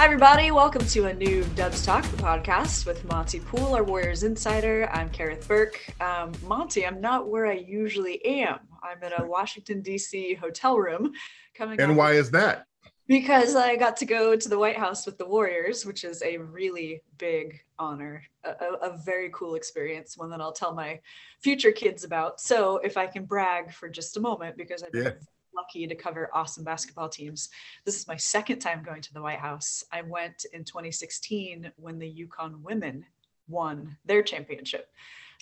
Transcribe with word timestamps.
Hi, 0.00 0.06
everybody. 0.06 0.50
Welcome 0.50 0.86
to 0.86 1.08
a 1.08 1.12
new 1.12 1.44
Dubs 1.54 1.84
Talk, 1.84 2.04
the 2.04 2.16
podcast 2.16 2.86
with 2.86 3.04
Monte 3.04 3.38
Poole, 3.40 3.74
our 3.74 3.84
Warriors 3.84 4.22
insider. 4.22 4.88
I'm 4.90 5.10
Kerith 5.10 5.46
Burke. 5.46 5.78
Um, 6.00 6.32
Monte, 6.46 6.86
I'm 6.86 7.02
not 7.02 7.28
where 7.28 7.46
I 7.46 7.52
usually 7.52 8.24
am. 8.24 8.60
I'm 8.82 9.02
in 9.02 9.12
a 9.18 9.26
Washington, 9.26 9.82
D.C. 9.82 10.36
hotel 10.36 10.78
room 10.78 11.12
coming 11.54 11.78
And 11.78 11.98
why 11.98 12.12
is 12.12 12.30
that? 12.30 12.64
Because 13.08 13.54
I 13.54 13.76
got 13.76 13.98
to 13.98 14.06
go 14.06 14.34
to 14.34 14.48
the 14.48 14.58
White 14.58 14.78
House 14.78 15.04
with 15.04 15.18
the 15.18 15.26
Warriors, 15.26 15.84
which 15.84 16.04
is 16.04 16.22
a 16.22 16.38
really 16.38 17.02
big 17.18 17.60
honor, 17.78 18.22
a, 18.42 18.52
a 18.80 18.98
very 19.04 19.28
cool 19.34 19.54
experience, 19.54 20.16
one 20.16 20.30
that 20.30 20.40
I'll 20.40 20.50
tell 20.50 20.72
my 20.74 20.98
future 21.40 21.72
kids 21.72 22.04
about. 22.04 22.40
So, 22.40 22.78
if 22.78 22.96
I 22.96 23.06
can 23.06 23.26
brag 23.26 23.70
for 23.70 23.90
just 23.90 24.16
a 24.16 24.20
moment, 24.20 24.56
because 24.56 24.82
I've 24.82 24.94
yeah 24.94 25.10
lucky 25.54 25.86
to 25.86 25.94
cover 25.94 26.30
awesome 26.32 26.64
basketball 26.64 27.08
teams. 27.08 27.50
This 27.84 27.98
is 27.98 28.08
my 28.08 28.16
second 28.16 28.58
time 28.60 28.82
going 28.82 29.02
to 29.02 29.14
the 29.14 29.22
White 29.22 29.38
House. 29.38 29.84
I 29.92 30.02
went 30.02 30.46
in 30.52 30.64
2016 30.64 31.72
when 31.76 31.98
the 31.98 32.26
UConn 32.26 32.60
women 32.62 33.04
won 33.48 33.96
their 34.04 34.22
championship. 34.22 34.88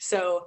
So 0.00 0.46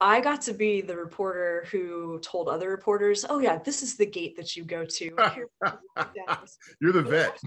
I 0.00 0.20
got 0.20 0.40
to 0.42 0.54
be 0.54 0.80
the 0.80 0.96
reporter 0.96 1.66
who 1.70 2.18
told 2.20 2.48
other 2.48 2.68
reporters, 2.70 3.24
oh, 3.28 3.38
yeah, 3.38 3.58
this 3.58 3.82
is 3.82 3.96
the 3.96 4.06
gate 4.06 4.36
that 4.36 4.56
you 4.56 4.64
go 4.64 4.84
to. 4.84 5.04
You're 6.80 6.92
the 6.92 7.02
vet. 7.02 7.38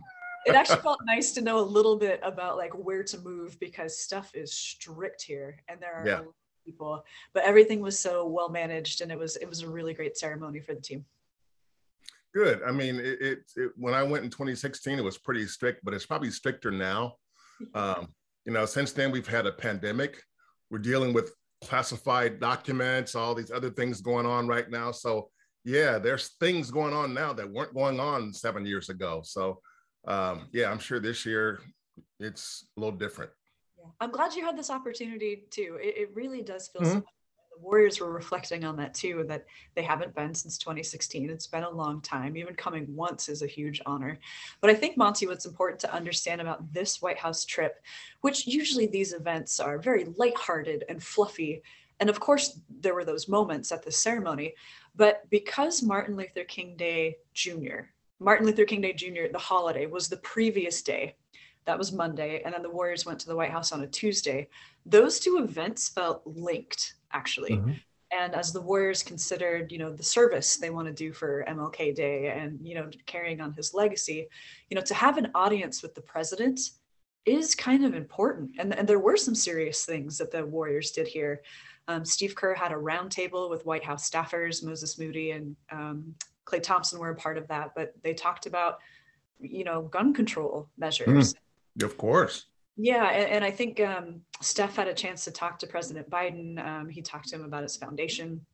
it 0.46 0.56
actually 0.56 0.82
felt 0.82 1.00
nice 1.06 1.34
to 1.34 1.42
know 1.42 1.60
a 1.60 1.62
little 1.62 1.98
bit 1.98 2.20
about 2.24 2.56
like 2.58 2.72
where 2.74 3.04
to 3.04 3.18
move 3.20 3.60
because 3.60 3.98
stuff 3.98 4.32
is 4.34 4.54
strict 4.54 5.22
here 5.22 5.58
and 5.68 5.82
there 5.82 5.96
are 5.96 6.08
yeah. 6.08 6.22
people 6.64 7.04
but 7.34 7.44
everything 7.44 7.82
was 7.82 7.98
so 7.98 8.28
well 8.28 8.50
managed 8.50 9.02
and 9.02 9.12
it 9.12 9.18
was 9.18 9.36
it 9.38 9.50
was 9.50 9.62
a 9.62 9.68
really 9.68 9.94
great 9.94 10.18
ceremony 10.18 10.60
for 10.60 10.76
the 10.76 10.82
team 10.82 11.04
Good. 12.36 12.62
I 12.68 12.72
mean, 12.74 12.98
it, 12.98 13.22
it, 13.22 13.40
it, 13.56 13.72
when 13.78 13.94
I 13.94 14.04
went 14.04 14.26
in 14.26 14.30
2016, 14.30 15.00
it 15.00 15.02
was 15.02 15.18
pretty 15.18 15.48
strict, 15.48 15.80
but 15.86 15.94
it's 15.94 16.06
probably 16.06 16.32
stricter 16.32 16.70
now. 16.70 17.16
Um, 17.74 18.10
you 18.44 18.52
know, 18.52 18.66
since 18.66 18.92
then 18.92 19.12
we've 19.12 19.26
had 19.26 19.46
a 19.46 19.52
pandemic. 19.54 20.22
We're 20.70 20.80
dealing 20.80 21.14
with 21.14 21.34
classified 21.64 22.42
documents, 22.42 23.16
all 23.16 23.34
these 23.34 23.50
other 23.50 23.70
things 23.70 24.02
going 24.02 24.26
on 24.26 24.46
right 24.46 24.70
now. 24.70 24.92
So 24.92 25.30
yeah, 25.64 25.98
there's 25.98 26.36
things 26.42 26.70
going 26.70 26.94
on 26.94 27.14
now 27.14 27.32
that 27.32 27.50
weren't 27.50 27.74
going 27.74 28.02
on 28.02 28.34
seven 28.34 28.66
years 28.66 28.90
ago. 28.90 29.22
So 29.24 29.62
um, 30.06 30.50
yeah, 30.52 30.70
I'm 30.70 30.80
sure 30.80 31.00
this 31.00 31.26
year 31.26 31.60
it's 32.20 32.68
a 32.76 32.82
little 32.82 32.98
different. 32.98 33.32
Yeah. 33.78 33.86
I'm 34.02 34.12
glad 34.12 34.34
you 34.34 34.44
had 34.44 34.58
this 34.58 34.70
opportunity 34.70 35.46
too. 35.50 35.80
It, 35.82 35.98
it 35.98 36.10
really 36.14 36.42
does 36.42 36.68
feel 36.68 36.82
mm-hmm. 36.82 37.00
so 37.00 37.06
the 37.56 37.66
Warriors 37.66 38.00
were 38.00 38.12
reflecting 38.12 38.66
on 38.66 38.76
that 38.78 38.94
too, 38.94 39.26
that 39.28 39.46
they 39.76 39.82
haven't 39.82 40.16
been 40.16 40.34
since 40.34 40.58
2016. 40.58 41.30
It's 41.30 41.48
been 41.48 41.64
a 41.64 41.70
long 41.70 42.02
time. 42.02 42.38
Even 42.38 42.56
coming 42.56 42.86
once 42.96 43.30
is 43.30 43.42
a 43.42 43.48
huge 43.48 43.82
honor. 43.86 44.20
But 44.62 44.70
I 44.70 44.74
think, 44.74 44.98
Monte, 44.98 45.28
what's 45.28 45.46
important 45.46 45.80
to 45.82 45.94
understand 45.94 46.42
about 46.42 46.72
this 46.74 47.02
White 47.02 47.18
House 47.18 47.46
trip, 47.46 47.82
which 48.22 48.48
usually 48.48 48.88
these 48.88 49.14
events 49.14 49.60
are 49.60 49.78
very 49.78 50.06
lighthearted 50.18 50.84
and 50.90 51.02
fluffy. 51.02 51.62
And 52.00 52.10
of 52.10 52.20
course, 52.20 52.60
there 52.70 52.94
were 52.94 53.06
those 53.06 53.30
moments 53.30 53.72
at 53.72 53.84
the 53.84 53.92
ceremony. 53.92 54.54
But 54.96 55.30
because 55.30 55.82
Martin 55.82 56.16
Luther 56.16 56.44
King 56.44 56.76
Day 56.76 57.18
Jr., 57.34 57.90
Martin 58.20 58.46
Luther 58.46 58.66
King 58.66 58.82
Day 58.82 58.94
Jr., 58.94 59.32
the 59.32 59.38
holiday, 59.38 59.86
was 59.86 60.08
the 60.08 60.18
previous 60.18 60.82
day 60.82 61.16
that 61.66 61.78
was 61.78 61.92
Monday. 61.92 62.42
And 62.44 62.54
then 62.54 62.62
the 62.62 62.70
Warriors 62.70 63.06
went 63.06 63.20
to 63.20 63.28
the 63.28 63.36
White 63.36 63.52
House 63.52 63.72
on 63.72 63.82
a 63.82 63.88
Tuesday. 63.88 64.48
Those 64.86 65.20
two 65.20 65.38
events 65.38 65.90
felt 65.90 66.22
linked 66.26 66.95
actually. 67.12 67.52
Mm-hmm. 67.52 67.72
And 68.12 68.36
as 68.36 68.54
the 68.54 68.62
Warriors 68.62 69.04
considered, 69.04 69.72
you 69.72 69.78
know, 69.78 69.92
the 69.92 70.04
service 70.04 70.58
they 70.58 70.70
want 70.70 70.88
to 70.88 70.94
do 70.94 71.12
for 71.12 71.44
MLK 71.48 71.96
Day 71.96 72.30
and, 72.30 72.60
you 72.62 72.76
know, 72.76 72.90
carrying 73.06 73.42
on 73.42 73.54
his 73.54 73.74
legacy, 73.74 74.28
you 74.70 74.76
know, 74.76 74.82
to 74.84 74.94
have 74.94 75.18
an 75.18 75.32
audience 75.36 75.82
with 75.82 75.96
the 75.96 76.02
president 76.02 76.60
is 77.26 77.56
kind 77.56 77.84
of 77.84 77.96
important. 77.96 78.52
And, 78.60 78.74
and 78.76 78.88
there 78.88 79.00
were 79.00 79.18
some 79.18 79.36
serious 79.36 79.86
things 79.86 80.18
that 80.20 80.32
the 80.32 80.46
Warriors 80.46 80.92
did 80.92 81.08
here. 81.08 81.42
Um, 81.88 82.06
Steve 82.06 82.36
Kerr 82.36 82.54
had 82.54 82.72
a 82.72 82.76
roundtable 82.76 83.50
with 83.50 83.66
White 83.66 83.84
House 83.84 84.10
staffers, 84.10 84.64
Moses 84.64 84.98
Moody 84.98 85.32
and 85.32 85.56
um, 85.72 86.16
Klay 86.46 86.62
Thompson 86.62 87.00
were 87.00 87.10
a 87.10 87.16
part 87.16 87.38
of 87.38 87.48
that, 87.48 87.74
but 87.76 87.94
they 88.04 88.14
talked 88.14 88.46
about, 88.46 88.80
you 89.40 89.64
know, 89.64 89.84
gun 89.84 90.14
control 90.14 90.70
measures. 90.78 91.34
Mm, 91.78 91.84
of 91.84 91.98
course. 91.98 92.46
Yeah, 92.78 93.10
and, 93.10 93.30
and 93.32 93.46
I 93.46 93.52
think 93.52 93.80
um, 93.80 94.22
Steph 94.42 94.76
had 94.76 94.88
a 94.88 94.94
chance 94.94 95.24
to 95.26 95.32
talk 95.32 95.60
to 95.60 95.68
President 95.68 96.10
Biden. 96.10 96.64
Um, 96.66 96.90
he 96.90 97.02
talked 97.02 97.30
to 97.30 97.36
him 97.36 97.46
about 97.46 97.64
his 97.64 97.78
foundation, 97.78 98.46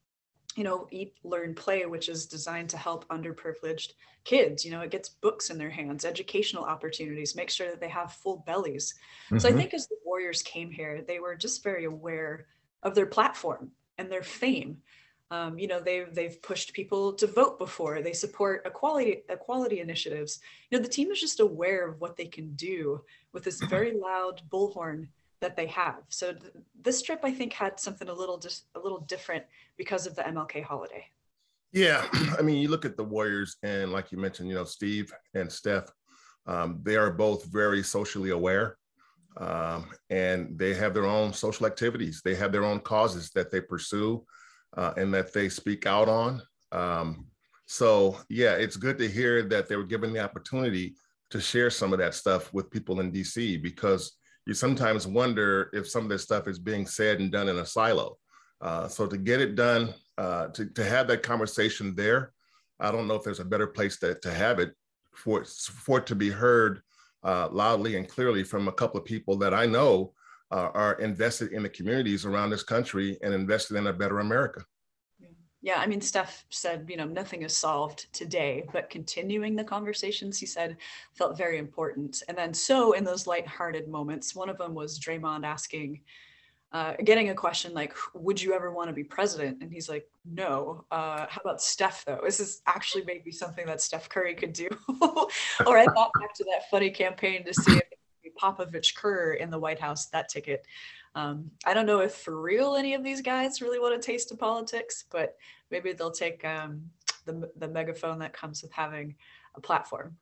you 0.55 0.63
know, 0.63 0.87
Eat, 0.91 1.15
Learn, 1.23 1.55
Play, 1.55 1.85
which 1.85 2.07
is 2.07 2.27
designed 2.27 2.69
to 2.69 2.77
help 2.77 3.07
underprivileged 3.07 3.93
kids. 4.23 4.63
You 4.63 4.71
know, 4.71 4.81
it 4.81 4.91
gets 4.91 5.09
books 5.09 5.49
in 5.49 5.57
their 5.57 5.69
hands, 5.69 6.05
educational 6.05 6.63
opportunities, 6.63 7.35
make 7.35 7.49
sure 7.49 7.69
that 7.69 7.79
they 7.79 7.89
have 7.89 8.13
full 8.13 8.43
bellies. 8.45 8.93
Mm-hmm. 9.25 9.39
So 9.39 9.47
I 9.47 9.51
mm-hmm. 9.51 9.59
think 9.59 9.73
as 9.73 9.87
the 9.87 9.97
Warriors 10.05 10.43
came 10.43 10.69
here, 10.69 11.03
they 11.07 11.19
were 11.19 11.35
just 11.35 11.63
very 11.63 11.85
aware 11.85 12.45
of 12.83 12.93
their 12.93 13.07
platform 13.07 13.71
and 13.97 14.11
their 14.11 14.23
fame. 14.23 14.77
Um, 15.31 15.57
you 15.57 15.65
know, 15.65 15.79
they've 15.79 16.13
they've 16.13 16.41
pushed 16.41 16.73
people 16.73 17.13
to 17.13 17.25
vote 17.25 17.57
before. 17.57 18.01
They 18.01 18.11
support 18.11 18.63
equality 18.65 19.23
equality 19.29 19.79
initiatives. 19.79 20.41
You 20.69 20.77
know, 20.77 20.83
the 20.83 20.89
team 20.89 21.09
is 21.09 21.21
just 21.21 21.39
aware 21.39 21.87
of 21.87 22.01
what 22.01 22.17
they 22.17 22.25
can 22.25 22.53
do 22.55 23.01
with 23.31 23.45
this 23.45 23.61
very 23.61 23.93
loud 23.97 24.41
bullhorn 24.51 25.07
that 25.39 25.55
they 25.55 25.67
have. 25.67 26.01
So 26.09 26.33
th- 26.33 26.53
this 26.81 27.01
trip, 27.01 27.21
I 27.23 27.31
think, 27.31 27.53
had 27.53 27.79
something 27.79 28.09
a 28.09 28.13
little 28.13 28.37
just 28.37 28.65
a 28.75 28.79
little 28.79 28.99
different 28.99 29.45
because 29.77 30.05
of 30.05 30.15
the 30.17 30.23
MLK 30.23 30.63
holiday. 30.63 31.05
Yeah, 31.71 32.05
I 32.37 32.41
mean, 32.41 32.57
you 32.57 32.67
look 32.67 32.83
at 32.83 32.97
the 32.97 33.03
Warriors, 33.05 33.55
and 33.63 33.93
like 33.93 34.11
you 34.11 34.17
mentioned, 34.17 34.49
you 34.49 34.55
know, 34.55 34.65
Steve 34.65 35.13
and 35.33 35.49
Steph, 35.49 35.89
um, 36.45 36.81
they 36.83 36.97
are 36.97 37.09
both 37.09 37.45
very 37.45 37.83
socially 37.83 38.31
aware, 38.31 38.77
um, 39.37 39.85
and 40.09 40.59
they 40.59 40.73
have 40.73 40.93
their 40.93 41.05
own 41.05 41.31
social 41.31 41.65
activities. 41.65 42.21
They 42.21 42.35
have 42.35 42.51
their 42.51 42.65
own 42.65 42.81
causes 42.81 43.29
that 43.31 43.49
they 43.49 43.61
pursue 43.61 44.25
uh, 44.77 44.93
and 44.97 45.13
that 45.13 45.33
they 45.33 45.49
speak 45.49 45.85
out 45.85 46.09
on. 46.09 46.41
Um, 46.71 47.27
so 47.65 48.17
yeah, 48.29 48.53
it's 48.53 48.75
good 48.75 48.97
to 48.97 49.07
hear 49.07 49.43
that 49.43 49.67
they 49.67 49.75
were 49.75 49.83
given 49.83 50.13
the 50.13 50.23
opportunity 50.23 50.95
to 51.29 51.39
share 51.39 51.69
some 51.69 51.93
of 51.93 51.99
that 51.99 52.13
stuff 52.13 52.53
with 52.53 52.69
people 52.69 52.99
in 52.99 53.11
DC 53.11 53.61
because 53.61 54.17
you 54.45 54.53
sometimes 54.53 55.07
wonder 55.07 55.69
if 55.73 55.89
some 55.89 56.03
of 56.03 56.09
this 56.09 56.23
stuff 56.23 56.47
is 56.47 56.59
being 56.59 56.85
said 56.85 57.19
and 57.19 57.31
done 57.31 57.47
in 57.47 57.57
a 57.59 57.65
silo. 57.65 58.17
Uh, 58.59 58.87
so 58.87 59.07
to 59.07 59.17
get 59.17 59.41
it 59.41 59.55
done, 59.55 59.93
uh, 60.17 60.47
to, 60.47 60.65
to 60.65 60.83
have 60.83 61.07
that 61.07 61.23
conversation 61.23 61.95
there, 61.95 62.33
I 62.79 62.91
don't 62.91 63.07
know 63.07 63.15
if 63.15 63.23
there's 63.23 63.39
a 63.39 63.45
better 63.45 63.67
place 63.67 63.97
to, 63.99 64.15
to 64.15 64.33
have 64.33 64.59
it 64.59 64.73
for, 65.15 65.45
for 65.45 65.99
it 65.99 66.05
to 66.07 66.15
be 66.15 66.29
heard 66.29 66.81
uh, 67.23 67.47
loudly 67.51 67.95
and 67.95 68.07
clearly 68.07 68.43
from 68.43 68.67
a 68.67 68.71
couple 68.71 68.99
of 68.99 69.05
people 69.05 69.37
that 69.37 69.53
I 69.53 69.65
know 69.65 70.13
uh, 70.51 70.69
are 70.73 70.93
invested 70.93 71.53
in 71.53 71.63
the 71.63 71.69
communities 71.69 72.25
around 72.25 72.49
this 72.49 72.63
country 72.63 73.17
and 73.21 73.33
invested 73.33 73.77
in 73.77 73.87
a 73.87 73.93
better 73.93 74.19
America. 74.19 74.65
Yeah, 75.63 75.79
I 75.79 75.85
mean, 75.85 76.01
Steph 76.01 76.43
said, 76.49 76.87
you 76.89 76.97
know, 76.97 77.05
nothing 77.05 77.43
is 77.43 77.55
solved 77.55 78.11
today, 78.13 78.67
but 78.73 78.89
continuing 78.89 79.55
the 79.55 79.63
conversations, 79.63 80.39
he 80.39 80.47
said, 80.47 80.77
felt 81.13 81.37
very 81.37 81.59
important. 81.59 82.23
And 82.27 82.35
then, 82.35 82.51
so 82.51 82.93
in 82.93 83.03
those 83.03 83.27
lighthearted 83.27 83.87
moments, 83.87 84.33
one 84.33 84.49
of 84.49 84.57
them 84.57 84.73
was 84.73 84.99
Draymond 84.99 85.45
asking, 85.45 86.01
uh, 86.71 86.93
getting 87.03 87.29
a 87.29 87.35
question 87.35 87.75
like, 87.75 87.93
would 88.15 88.41
you 88.41 88.53
ever 88.53 88.71
want 88.71 88.89
to 88.89 88.93
be 88.93 89.03
president? 89.03 89.61
And 89.61 89.71
he's 89.71 89.87
like, 89.87 90.09
no. 90.25 90.83
Uh, 90.89 91.27
how 91.29 91.41
about 91.41 91.61
Steph, 91.61 92.05
though? 92.05 92.21
This 92.23 92.39
is 92.39 92.63
actually 92.65 93.03
maybe 93.05 93.31
something 93.31 93.67
that 93.67 93.81
Steph 93.81 94.09
Curry 94.09 94.33
could 94.33 94.53
do. 94.53 94.67
or 95.01 95.77
I 95.77 95.85
thought 95.85 96.11
back 96.19 96.33
to 96.35 96.43
that 96.45 96.71
funny 96.71 96.89
campaign 96.89 97.45
to 97.45 97.53
see 97.53 97.73
if 97.73 97.83
Popovich 98.41 98.95
Kerr 98.95 99.33
in 99.33 99.49
the 99.49 99.59
White 99.59 99.79
House 99.79 100.07
that 100.07 100.29
ticket. 100.29 100.65
Um, 101.13 101.51
I 101.65 101.73
don't 101.73 101.85
know 101.85 101.99
if 101.99 102.15
for 102.15 102.39
real 102.39 102.75
any 102.75 102.93
of 102.93 103.03
these 103.03 103.21
guys 103.21 103.61
really 103.61 103.79
want 103.79 103.95
a 103.95 103.99
taste 103.99 104.31
of 104.31 104.39
politics, 104.39 105.05
but 105.11 105.35
maybe 105.69 105.91
they'll 105.91 106.11
take 106.11 106.43
um, 106.45 106.83
the, 107.25 107.51
the 107.57 107.67
megaphone 107.67 108.19
that 108.19 108.33
comes 108.33 108.61
with 108.61 108.71
having 108.71 109.15
a 109.55 109.61
platform. 109.61 110.15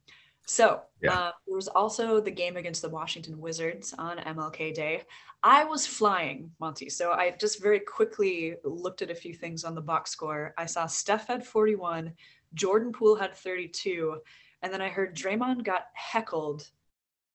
So 0.46 0.82
yeah. 1.00 1.14
uh, 1.14 1.32
there 1.46 1.56
was 1.56 1.68
also 1.68 2.20
the 2.20 2.32
game 2.32 2.58
against 2.58 2.82
the 2.82 2.90
Washington 2.90 3.40
Wizards 3.40 3.94
on 4.00 4.18
MLK 4.18 4.74
Day. 4.74 5.04
I 5.44 5.64
was 5.64 5.86
flying, 5.86 6.50
Monte. 6.60 6.90
So 6.90 7.12
I 7.12 7.36
just 7.40 7.62
very 7.62 7.80
quickly 7.80 8.56
looked 8.64 9.04
at 9.04 9.12
a 9.12 9.16
few 9.16 9.36
things 9.36 9.64
on 9.64 9.76
the 9.76 9.82
box 9.82 10.10
score. 10.10 10.56
I 10.58 10.66
saw 10.66 10.88
Steph 10.88 11.28
had 11.28 11.46
41, 11.46 12.12
Jordan 12.56 12.92
Poole 12.92 13.16
had 13.16 13.36
32, 13.36 14.18
and 14.64 14.74
then 14.74 14.82
I 14.82 14.90
heard 14.90 15.16
Draymond 15.16 15.64
got 15.64 15.86
heckled 15.94 16.68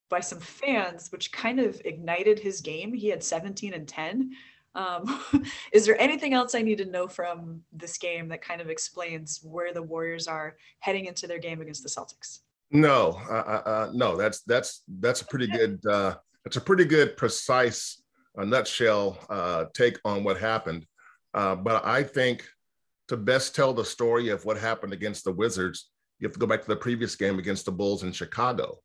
by 0.09 0.21
some 0.21 0.41
fans, 0.41 1.11
which 1.11 1.33
kind 1.33 1.61
of 1.61 1.81
ignited 1.85 2.39
his 2.39 2.61
game. 2.61 2.93
He 2.93 3.09
had 3.09 3.23
17 3.23 3.75
and 3.75 3.89
10. 3.89 4.31
Um, 4.75 5.21
is 5.73 5.87
there 5.87 6.01
anything 6.01 6.35
else 6.35 6.55
I 6.55 6.63
need 6.63 6.79
to 6.79 6.85
know 6.85 7.09
from 7.09 7.63
this 7.73 7.99
game 7.99 8.29
that 8.29 8.43
kind 8.43 8.61
of 8.61 8.69
explains 8.69 9.41
where 9.43 9.73
the 9.73 9.83
Warriors 9.83 10.27
are 10.27 10.57
heading 10.81 11.07
into 11.07 11.27
their 11.27 11.39
game 11.39 11.61
against 11.61 11.83
the 11.83 11.89
Celtics? 11.89 12.41
No, 12.71 13.21
uh, 13.31 13.33
uh, 13.33 13.69
uh 13.69 13.91
no, 13.93 14.17
that's 14.17 14.41
that's 14.43 14.83
that's 14.99 15.21
a 15.21 15.27
pretty 15.27 15.47
good 15.47 15.81
uh, 15.87 16.17
that's 16.45 16.57
a 16.57 16.61
pretty 16.61 16.85
good 16.85 17.17
precise 17.17 18.03
uh, 18.37 18.45
nutshell 18.45 19.19
uh, 19.31 19.67
take 19.75 19.99
on 20.05 20.25
what 20.25 20.39
happened. 20.39 20.85
but 21.33 21.85
I 21.85 22.03
think 22.03 22.45
to 23.09 23.17
best 23.17 23.55
tell 23.55 23.75
the 23.75 23.85
story 23.85 24.31
of 24.31 24.45
what 24.45 24.57
happened 24.57 24.93
against 24.93 25.25
the 25.25 25.33
Wizards, 25.33 25.91
you 26.19 26.27
have 26.27 26.33
to 26.33 26.39
go 26.39 26.47
back 26.47 26.63
to 26.63 26.69
the 26.69 26.77
previous 26.77 27.15
game 27.15 27.39
against 27.39 27.67
the 27.67 27.73
Bulls 27.73 28.03
in 28.03 28.13
Chicago. 28.13 28.79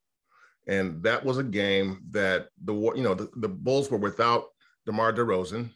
And 0.70 1.02
that 1.02 1.26
was 1.26 1.40
a 1.40 1.44
game 1.44 2.04
that 2.12 2.50
the 2.64 2.74
you 2.74 3.02
know 3.02 3.16
the, 3.16 3.28
the 3.38 3.50
Bulls 3.50 3.90
were 3.90 3.98
without 3.98 4.46
DeMar 4.86 5.12
DeRozan. 5.14 5.72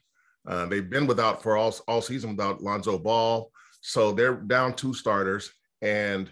Uh, 0.48 0.68
they've 0.68 0.90
been 0.90 1.08
without 1.08 1.42
for 1.42 1.58
all, 1.58 1.74
all 1.88 2.02
season 2.02 2.32
without 2.32 2.62
Lonzo 2.62 3.00
Ball. 3.00 3.52
So 3.82 4.12
they're 4.12 4.36
down 4.36 4.76
two 4.76 4.94
starters. 4.94 5.52
And 5.82 6.30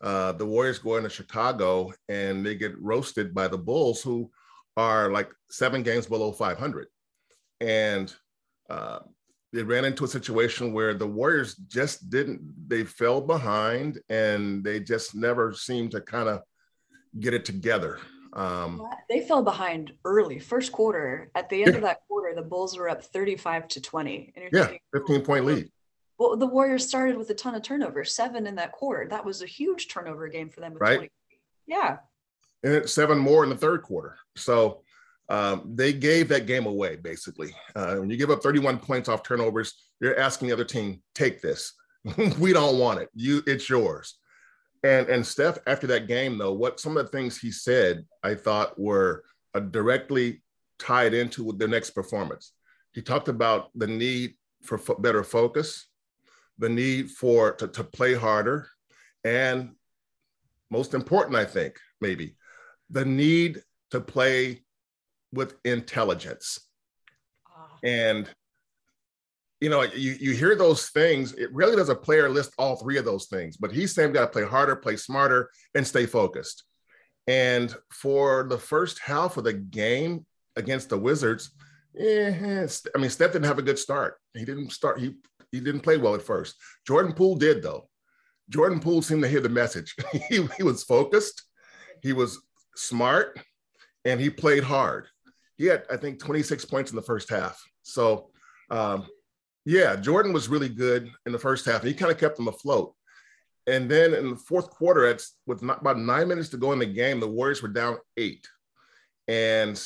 uh, 0.00 0.32
the 0.32 0.46
Warriors 0.46 0.78
go 0.78 0.96
into 0.96 1.10
Chicago 1.10 1.92
and 2.08 2.44
they 2.44 2.54
get 2.54 2.80
roasted 2.80 3.34
by 3.34 3.48
the 3.48 3.58
Bulls, 3.58 4.00
who 4.00 4.30
are 4.78 5.10
like 5.10 5.30
seven 5.50 5.82
games 5.82 6.06
below 6.06 6.32
500. 6.32 6.86
And 7.60 8.14
uh, 8.70 9.00
they 9.52 9.62
ran 9.62 9.84
into 9.84 10.04
a 10.04 10.08
situation 10.08 10.72
where 10.72 10.94
the 10.94 11.06
Warriors 11.06 11.54
just 11.54 12.08
didn't, 12.08 12.40
they 12.66 12.84
fell 12.84 13.20
behind 13.20 13.98
and 14.08 14.64
they 14.64 14.80
just 14.80 15.14
never 15.14 15.52
seemed 15.52 15.90
to 15.90 16.00
kind 16.00 16.30
of 16.30 16.40
get 17.18 17.34
it 17.34 17.44
together. 17.44 17.98
Um, 18.32 18.86
they 19.08 19.20
fell 19.20 19.42
behind 19.42 19.92
early, 20.04 20.38
first 20.38 20.72
quarter. 20.72 21.30
At 21.34 21.48
the 21.48 21.62
end 21.62 21.72
yeah. 21.72 21.76
of 21.76 21.82
that 21.82 22.00
quarter, 22.06 22.34
the 22.34 22.42
Bulls 22.42 22.78
were 22.78 22.88
up 22.88 23.02
35 23.02 23.68
to 23.68 23.80
20. 23.80 24.32
yeah, 24.52 24.66
thinking, 24.66 24.80
15 24.92 25.22
point 25.22 25.44
lead. 25.44 25.70
Well, 26.18 26.36
the 26.36 26.46
Warriors 26.46 26.86
started 26.86 27.16
with 27.16 27.30
a 27.30 27.34
ton 27.34 27.54
of 27.54 27.62
turnovers, 27.62 28.14
seven 28.14 28.46
in 28.46 28.54
that 28.56 28.72
quarter. 28.72 29.08
That 29.08 29.24
was 29.24 29.42
a 29.42 29.46
huge 29.46 29.88
turnover 29.88 30.28
game 30.28 30.50
for 30.50 30.60
them. 30.60 30.74
right. 30.74 30.98
20. 30.98 31.10
Yeah. 31.66 31.96
And 32.62 32.74
it's 32.74 32.92
seven 32.92 33.18
more 33.18 33.42
in 33.42 33.50
the 33.50 33.56
third 33.56 33.82
quarter. 33.82 34.16
So 34.36 34.82
um, 35.30 35.72
they 35.74 35.92
gave 35.92 36.28
that 36.28 36.46
game 36.46 36.66
away, 36.66 36.96
basically. 36.96 37.54
Uh, 37.74 37.96
when 37.96 38.10
you 38.10 38.16
give 38.16 38.30
up 38.30 38.42
31 38.42 38.78
points 38.78 39.08
off 39.08 39.22
turnovers, 39.22 39.74
you're 40.00 40.18
asking 40.18 40.48
the 40.48 40.54
other 40.54 40.64
team, 40.64 41.00
take 41.14 41.40
this. 41.40 41.72
we 42.38 42.52
don't 42.52 42.78
want 42.78 43.00
it. 43.00 43.08
You, 43.14 43.42
it's 43.46 43.68
yours. 43.68 44.19
And 44.82 45.08
and 45.08 45.26
Steph, 45.26 45.58
after 45.66 45.86
that 45.88 46.08
game, 46.08 46.38
though, 46.38 46.52
what 46.52 46.80
some 46.80 46.96
of 46.96 47.04
the 47.04 47.12
things 47.12 47.38
he 47.38 47.50
said, 47.50 48.06
I 48.22 48.34
thought 48.34 48.78
were 48.78 49.24
uh, 49.54 49.60
directly 49.60 50.42
tied 50.78 51.12
into 51.12 51.52
the 51.52 51.68
next 51.68 51.90
performance. 51.90 52.52
He 52.92 53.02
talked 53.02 53.28
about 53.28 53.70
the 53.74 53.86
need 53.86 54.34
for 54.62 54.78
fo- 54.78 54.94
better 54.98 55.22
focus, 55.22 55.88
the 56.58 56.68
need 56.68 57.10
for 57.10 57.52
to, 57.52 57.68
to 57.68 57.84
play 57.84 58.14
harder, 58.14 58.68
and 59.22 59.72
most 60.70 60.94
important, 60.94 61.36
I 61.36 61.44
think, 61.44 61.76
maybe 62.00 62.36
the 62.88 63.04
need 63.04 63.62
to 63.90 64.00
play 64.00 64.62
with 65.32 65.56
intelligence. 65.64 66.58
Uh. 67.46 67.86
And 67.86 68.30
you 69.60 69.68
know, 69.68 69.82
you, 69.82 70.16
you 70.18 70.32
hear 70.32 70.56
those 70.56 70.88
things. 70.88 71.34
It 71.34 71.52
really 71.52 71.76
does 71.76 71.90
a 71.90 71.94
player 71.94 72.28
list 72.28 72.54
all 72.58 72.76
three 72.76 72.96
of 72.96 73.04
those 73.04 73.26
things, 73.26 73.56
but 73.56 73.72
he's 73.72 73.94
saying 73.94 74.12
got 74.12 74.22
to 74.22 74.26
play 74.28 74.44
harder, 74.44 74.76
play 74.76 74.96
smarter, 74.96 75.50
and 75.74 75.86
stay 75.86 76.06
focused. 76.06 76.64
And 77.26 77.74
for 77.92 78.46
the 78.48 78.58
first 78.58 78.98
half 78.98 79.36
of 79.36 79.44
the 79.44 79.52
game 79.52 80.24
against 80.56 80.88
the 80.88 80.98
Wizards, 80.98 81.50
eh, 81.98 82.66
I 82.94 82.98
mean, 82.98 83.10
Steph 83.10 83.32
didn't 83.32 83.44
have 83.44 83.58
a 83.58 83.62
good 83.62 83.78
start. 83.78 84.16
He 84.34 84.44
didn't 84.44 84.72
start. 84.72 84.98
He 84.98 85.16
he 85.52 85.60
didn't 85.60 85.80
play 85.80 85.96
well 85.96 86.14
at 86.14 86.22
first. 86.22 86.56
Jordan 86.86 87.12
Poole 87.12 87.36
did 87.36 87.62
though. 87.62 87.88
Jordan 88.48 88.80
Poole 88.80 89.02
seemed 89.02 89.22
to 89.22 89.28
hear 89.28 89.40
the 89.40 89.48
message. 89.48 89.94
he, 90.28 90.46
he 90.56 90.62
was 90.62 90.84
focused. 90.84 91.42
He 92.02 92.12
was 92.12 92.40
smart, 92.76 93.38
and 94.04 94.20
he 94.20 94.30
played 94.30 94.64
hard. 94.64 95.06
He 95.56 95.66
had, 95.66 95.84
I 95.90 95.96
think, 95.96 96.18
26 96.18 96.64
points 96.64 96.90
in 96.90 96.96
the 96.96 97.02
first 97.02 97.28
half. 97.28 97.62
So 97.82 98.30
um, 98.70 99.06
yeah, 99.64 99.96
Jordan 99.96 100.32
was 100.32 100.48
really 100.48 100.68
good 100.68 101.10
in 101.26 101.32
the 101.32 101.38
first 101.38 101.66
half. 101.66 101.82
He 101.82 101.94
kind 101.94 102.10
of 102.10 102.18
kept 102.18 102.36
them 102.36 102.48
afloat. 102.48 102.94
And 103.66 103.90
then 103.90 104.14
in 104.14 104.30
the 104.30 104.36
fourth 104.36 104.70
quarter, 104.70 105.06
at 105.06 105.22
with 105.46 105.62
not, 105.62 105.80
about 105.80 105.98
nine 105.98 106.28
minutes 106.28 106.48
to 106.50 106.56
go 106.56 106.72
in 106.72 106.78
the 106.78 106.86
game, 106.86 107.20
the 107.20 107.28
Warriors 107.28 107.62
were 107.62 107.68
down 107.68 107.98
eight. 108.16 108.48
And 109.28 109.80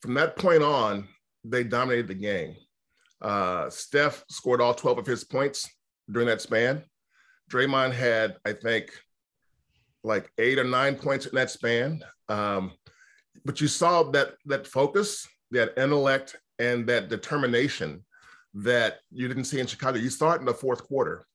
from 0.00 0.14
that 0.14 0.36
point 0.36 0.62
on, 0.62 1.08
they 1.44 1.64
dominated 1.64 2.08
the 2.08 2.14
game. 2.14 2.56
Uh, 3.20 3.68
Steph 3.68 4.24
scored 4.30 4.60
all 4.60 4.74
12 4.74 4.98
of 4.98 5.06
his 5.06 5.24
points 5.24 5.68
during 6.10 6.28
that 6.28 6.40
span. 6.40 6.84
Draymond 7.50 7.92
had, 7.92 8.36
I 8.44 8.52
think, 8.52 8.90
like 10.02 10.30
eight 10.38 10.58
or 10.58 10.64
nine 10.64 10.94
points 10.96 11.26
in 11.26 11.34
that 11.34 11.50
span. 11.50 12.02
Um, 12.28 12.72
but 13.44 13.60
you 13.60 13.68
saw 13.68 14.04
that 14.12 14.34
that 14.46 14.66
focus, 14.66 15.26
that 15.50 15.76
intellect, 15.76 16.36
and 16.58 16.86
that 16.86 17.08
determination 17.08 18.04
that 18.54 19.00
you 19.10 19.28
didn't 19.28 19.44
see 19.44 19.60
in 19.60 19.66
Chicago. 19.66 19.98
You 19.98 20.10
saw 20.10 20.32
it 20.32 20.40
in 20.40 20.46
the 20.46 20.54
fourth 20.54 20.84
quarter. 20.84 21.26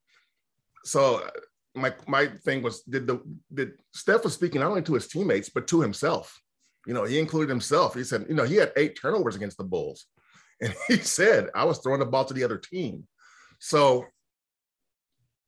So 0.86 1.28
my 1.76 1.94
my 2.08 2.28
thing 2.28 2.62
was 2.62 2.82
did 2.84 3.08
the 3.08 3.22
did 3.54 3.74
Steph 3.94 4.24
was 4.24 4.34
speaking 4.34 4.62
not 4.62 4.70
only 4.70 4.82
to 4.84 4.94
his 4.94 5.08
teammates 5.08 5.50
but 5.50 5.68
to 5.68 5.82
himself. 5.82 6.40
You 6.88 6.94
know, 6.94 7.04
he 7.04 7.20
included 7.20 7.50
himself. 7.50 7.94
He 7.94 8.04
said, 8.04 8.26
you 8.30 8.36
know, 8.36 8.46
he 8.46 8.56
had 8.56 8.72
eight 8.78 8.98
turnovers 9.00 9.36
against 9.36 9.58
the 9.58 9.64
Bulls, 9.64 10.06
and 10.62 10.74
he 10.88 10.98
said, 10.98 11.50
I 11.54 11.66
was 11.66 11.80
throwing 11.80 12.00
the 12.00 12.06
ball 12.06 12.26
to 12.26 12.34
the 12.34 12.44
other 12.44 12.58
team. 12.58 13.08
So 13.60 14.06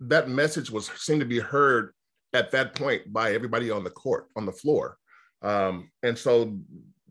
that 0.02 0.30
message 0.30 0.70
was 0.70 0.92
seemed 0.98 1.22
to 1.22 1.26
be 1.26 1.40
heard 1.40 1.94
at 2.34 2.52
that 2.52 2.76
point 2.76 3.12
by 3.12 3.34
everybody 3.34 3.72
on 3.72 3.84
the 3.84 3.90
court 3.90 4.28
on 4.36 4.46
the 4.46 4.52
floor, 4.52 4.98
um, 5.42 5.90
and 6.04 6.18
so 6.18 6.58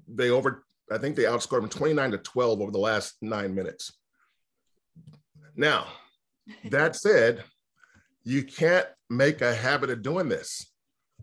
they 0.07 0.31
over. 0.31 0.65
I 0.93 0.99
think 0.99 1.15
they 1.15 1.23
outscored 1.23 1.61
them 1.61 1.69
29 1.69 2.11
to 2.11 2.19
12 2.19 2.61
over 2.61 2.73
the 2.73 2.79
last 2.79 3.15
nine 3.23 3.55
minutes. 3.55 3.93
Now, 5.61 5.89
that 6.71 6.97
said, 7.05 7.45
you 8.25 8.43
can't 8.43 8.87
make 9.11 9.43
a 9.43 9.55
habit 9.55 9.91
of 9.91 10.03
doing 10.03 10.29
this. 10.29 10.73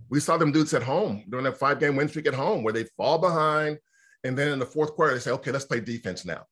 We 0.10 0.20
saw 0.20 0.38
them 0.38 0.52
dudes 0.52 0.74
at 0.76 0.84
home 0.84 1.24
during 1.28 1.46
that 1.46 1.58
five 1.58 1.80
game 1.80 1.96
win 1.96 2.08
streak 2.08 2.28
at 2.28 2.36
home 2.36 2.64
where 2.64 2.74
they 2.74 2.86
fall 2.96 3.18
behind. 3.18 3.80
And 4.24 4.38
then 4.38 4.52
in 4.52 4.60
the 4.60 4.66
fourth 4.66 4.94
quarter, 4.94 5.14
they 5.14 5.20
say, 5.20 5.32
okay, 5.32 5.52
let's 5.52 5.66
play 5.66 5.80
defense 5.80 6.24
now. 6.24 6.46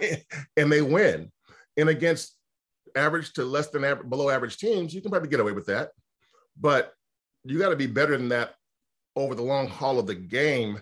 and 0.56 0.70
they 0.70 0.82
win. 0.82 1.32
And 1.76 1.88
against 1.88 2.36
average 2.94 3.32
to 3.34 3.44
less 3.44 3.68
than 3.68 3.84
average, 3.84 4.10
below 4.10 4.28
average 4.28 4.58
teams, 4.58 4.94
you 4.94 5.00
can 5.00 5.10
probably 5.10 5.30
get 5.30 5.40
away 5.40 5.52
with 5.52 5.66
that. 5.66 5.90
But 6.60 6.92
you 7.44 7.58
got 7.58 7.70
to 7.70 7.76
be 7.76 7.86
better 7.86 8.16
than 8.16 8.28
that 8.28 8.54
over 9.16 9.34
the 9.34 9.42
long 9.42 9.66
haul 9.66 9.98
of 9.98 10.06
the 10.06 10.14
game 10.14 10.80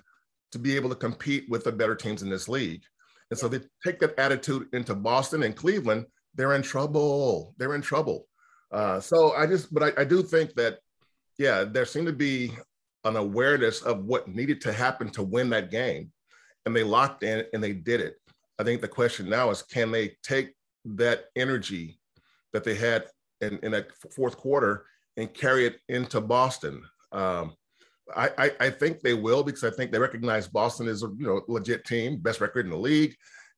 to 0.52 0.58
be 0.58 0.74
able 0.74 0.88
to 0.90 0.96
compete 0.96 1.48
with 1.48 1.64
the 1.64 1.72
better 1.72 1.94
teams 1.94 2.22
in 2.22 2.30
this 2.30 2.48
league. 2.48 2.82
And 3.30 3.38
so 3.38 3.48
they 3.48 3.60
take 3.84 4.00
that 4.00 4.18
attitude 4.18 4.68
into 4.72 4.94
Boston 4.94 5.42
and 5.42 5.54
Cleveland. 5.56 6.06
They're 6.36 6.54
in 6.54 6.62
trouble. 6.62 7.54
They're 7.58 7.74
in 7.74 7.82
trouble. 7.82 8.28
Uh, 8.70 9.00
so 9.00 9.32
I 9.32 9.46
just, 9.46 9.72
but 9.72 9.82
I, 9.82 10.02
I 10.02 10.04
do 10.04 10.22
think 10.22 10.54
that, 10.54 10.78
yeah, 11.38 11.64
there 11.64 11.86
seemed 11.86 12.06
to 12.06 12.12
be 12.12 12.52
an 13.04 13.16
awareness 13.16 13.82
of 13.82 14.04
what 14.04 14.28
needed 14.28 14.60
to 14.62 14.72
happen 14.72 15.08
to 15.10 15.22
win 15.22 15.50
that 15.50 15.70
game. 15.70 16.12
And 16.64 16.74
they 16.74 16.82
locked 16.82 17.22
in 17.22 17.44
and 17.52 17.62
they 17.62 17.72
did 17.72 18.00
it. 18.00 18.16
I 18.58 18.64
think 18.64 18.80
the 18.80 18.88
question 18.88 19.28
now 19.28 19.50
is 19.50 19.62
can 19.62 19.90
they 19.90 20.16
take 20.22 20.54
that 20.84 21.26
energy 21.36 21.98
that 22.52 22.64
they 22.64 22.74
had 22.74 23.06
in, 23.40 23.58
in 23.62 23.72
that 23.72 23.88
fourth 24.14 24.36
quarter 24.36 24.86
and 25.16 25.32
carry 25.32 25.66
it 25.66 25.78
into 25.88 26.20
Boston? 26.20 26.82
Um, 27.12 27.54
I, 28.14 28.30
I, 28.38 28.50
I 28.60 28.70
think 28.70 29.00
they 29.00 29.14
will 29.14 29.42
because 29.42 29.64
I 29.64 29.70
think 29.70 29.90
they 29.90 29.98
recognize 29.98 30.46
Boston 30.48 30.86
is 30.88 31.02
a 31.02 31.08
you 31.18 31.26
know 31.26 31.42
legit 31.48 31.84
team, 31.84 32.18
best 32.18 32.40
record 32.40 32.66
in 32.66 32.70
the 32.70 32.78
league, 32.78 33.16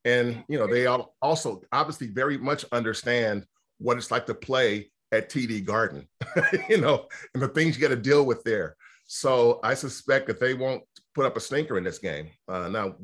and 0.08 0.42
you 0.48 0.58
know 0.58 0.66
they 0.66 0.86
all 0.86 1.14
also 1.20 1.60
obviously 1.70 2.06
very 2.06 2.38
much 2.38 2.64
understand 2.72 3.44
what 3.78 3.98
it's 3.98 4.10
like 4.10 4.26
to 4.26 4.34
play 4.34 4.90
at 5.12 5.30
TD 5.30 5.64
Garden, 5.64 6.06
you 6.68 6.78
know, 6.78 7.06
and 7.32 7.42
the 7.42 7.48
things 7.48 7.76
you 7.76 7.82
got 7.82 7.94
to 7.94 7.96
deal 7.96 8.26
with 8.26 8.42
there. 8.44 8.76
So 9.06 9.60
I 9.62 9.74
suspect 9.74 10.26
that 10.26 10.40
they 10.40 10.54
won't 10.54 10.82
put 11.14 11.24
up 11.24 11.36
a 11.36 11.40
stinker 11.40 11.78
in 11.78 11.84
this 11.84 11.98
game. 11.98 12.28
Uh, 12.46 12.68
now, 12.68 12.96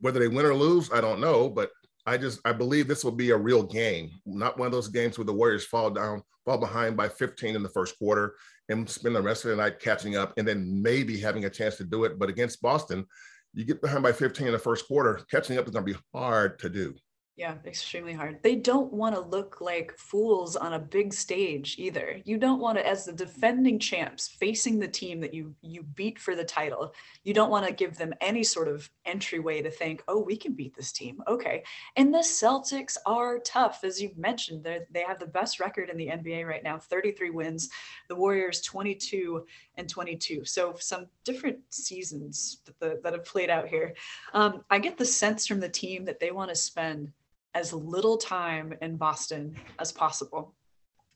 whether 0.00 0.20
they 0.20 0.28
win 0.28 0.46
or 0.46 0.54
lose, 0.54 0.90
I 0.92 1.00
don't 1.00 1.20
know, 1.20 1.50
but 1.50 1.70
I 2.06 2.16
just 2.16 2.40
I 2.44 2.52
believe 2.52 2.88
this 2.88 3.04
will 3.04 3.12
be 3.12 3.30
a 3.30 3.36
real 3.36 3.62
game, 3.62 4.10
not 4.26 4.58
one 4.58 4.66
of 4.66 4.72
those 4.72 4.88
games 4.88 5.18
where 5.18 5.24
the 5.24 5.32
Warriors 5.32 5.66
fall 5.66 5.90
down, 5.90 6.22
fall 6.44 6.58
behind 6.58 6.96
by 6.96 7.08
15 7.08 7.56
in 7.56 7.62
the 7.62 7.68
first 7.68 7.98
quarter, 7.98 8.34
and 8.68 8.88
spend 8.88 9.16
the 9.16 9.22
rest 9.22 9.44
of 9.44 9.50
the 9.50 9.56
night 9.56 9.80
catching 9.80 10.16
up, 10.16 10.34
and 10.36 10.46
then 10.46 10.82
maybe 10.82 11.18
having 11.18 11.44
a 11.46 11.50
chance 11.50 11.76
to 11.76 11.84
do 11.84 12.04
it. 12.04 12.18
But 12.18 12.28
against 12.28 12.62
Boston, 12.62 13.06
you 13.54 13.64
get 13.64 13.82
behind 13.82 14.02
by 14.02 14.12
15 14.12 14.46
in 14.46 14.52
the 14.52 14.58
first 14.58 14.86
quarter, 14.86 15.20
catching 15.30 15.58
up 15.58 15.66
is 15.66 15.72
going 15.72 15.84
to 15.84 15.92
be 15.92 15.98
hard 16.14 16.58
to 16.60 16.68
do. 16.68 16.94
Yeah, 17.34 17.54
extremely 17.64 18.12
hard. 18.12 18.42
They 18.42 18.56
don't 18.56 18.92
want 18.92 19.14
to 19.14 19.20
look 19.22 19.62
like 19.62 19.96
fools 19.96 20.54
on 20.54 20.74
a 20.74 20.78
big 20.78 21.14
stage 21.14 21.76
either. 21.78 22.20
You 22.26 22.36
don't 22.36 22.60
want 22.60 22.76
to, 22.76 22.86
as 22.86 23.06
the 23.06 23.12
defending 23.12 23.78
champs 23.78 24.28
facing 24.28 24.78
the 24.78 24.86
team 24.86 25.18
that 25.20 25.32
you 25.32 25.54
you 25.62 25.82
beat 25.82 26.18
for 26.18 26.36
the 26.36 26.44
title, 26.44 26.94
you 27.24 27.32
don't 27.32 27.50
want 27.50 27.66
to 27.66 27.72
give 27.72 27.96
them 27.96 28.12
any 28.20 28.44
sort 28.44 28.68
of 28.68 28.90
entryway 29.06 29.62
to 29.62 29.70
think, 29.70 30.02
oh, 30.08 30.20
we 30.20 30.36
can 30.36 30.52
beat 30.52 30.76
this 30.76 30.92
team. 30.92 31.22
Okay. 31.26 31.62
And 31.96 32.12
the 32.12 32.18
Celtics 32.18 32.98
are 33.06 33.38
tough, 33.38 33.80
as 33.82 34.00
you 34.00 34.10
mentioned. 34.14 34.62
They 34.62 34.80
they 34.90 35.02
have 35.02 35.18
the 35.18 35.26
best 35.26 35.58
record 35.58 35.88
in 35.88 35.96
the 35.96 36.08
NBA 36.08 36.46
right 36.46 36.62
now, 36.62 36.76
33 36.76 37.30
wins. 37.30 37.70
The 38.10 38.14
Warriors 38.14 38.60
22 38.60 39.46
and 39.76 39.88
22. 39.88 40.44
So 40.44 40.74
some 40.78 41.06
different 41.24 41.60
seasons 41.70 42.58
that, 42.66 42.78
the, 42.78 43.00
that 43.02 43.14
have 43.14 43.24
played 43.24 43.48
out 43.48 43.68
here. 43.68 43.94
Um, 44.34 44.64
I 44.68 44.78
get 44.78 44.98
the 44.98 45.06
sense 45.06 45.46
from 45.46 45.60
the 45.60 45.68
team 45.70 46.04
that 46.04 46.20
they 46.20 46.30
want 46.30 46.50
to 46.50 46.54
spend 46.54 47.10
as 47.54 47.72
little 47.72 48.16
time 48.16 48.74
in 48.80 48.96
Boston 48.96 49.56
as 49.78 49.92
possible. 49.92 50.54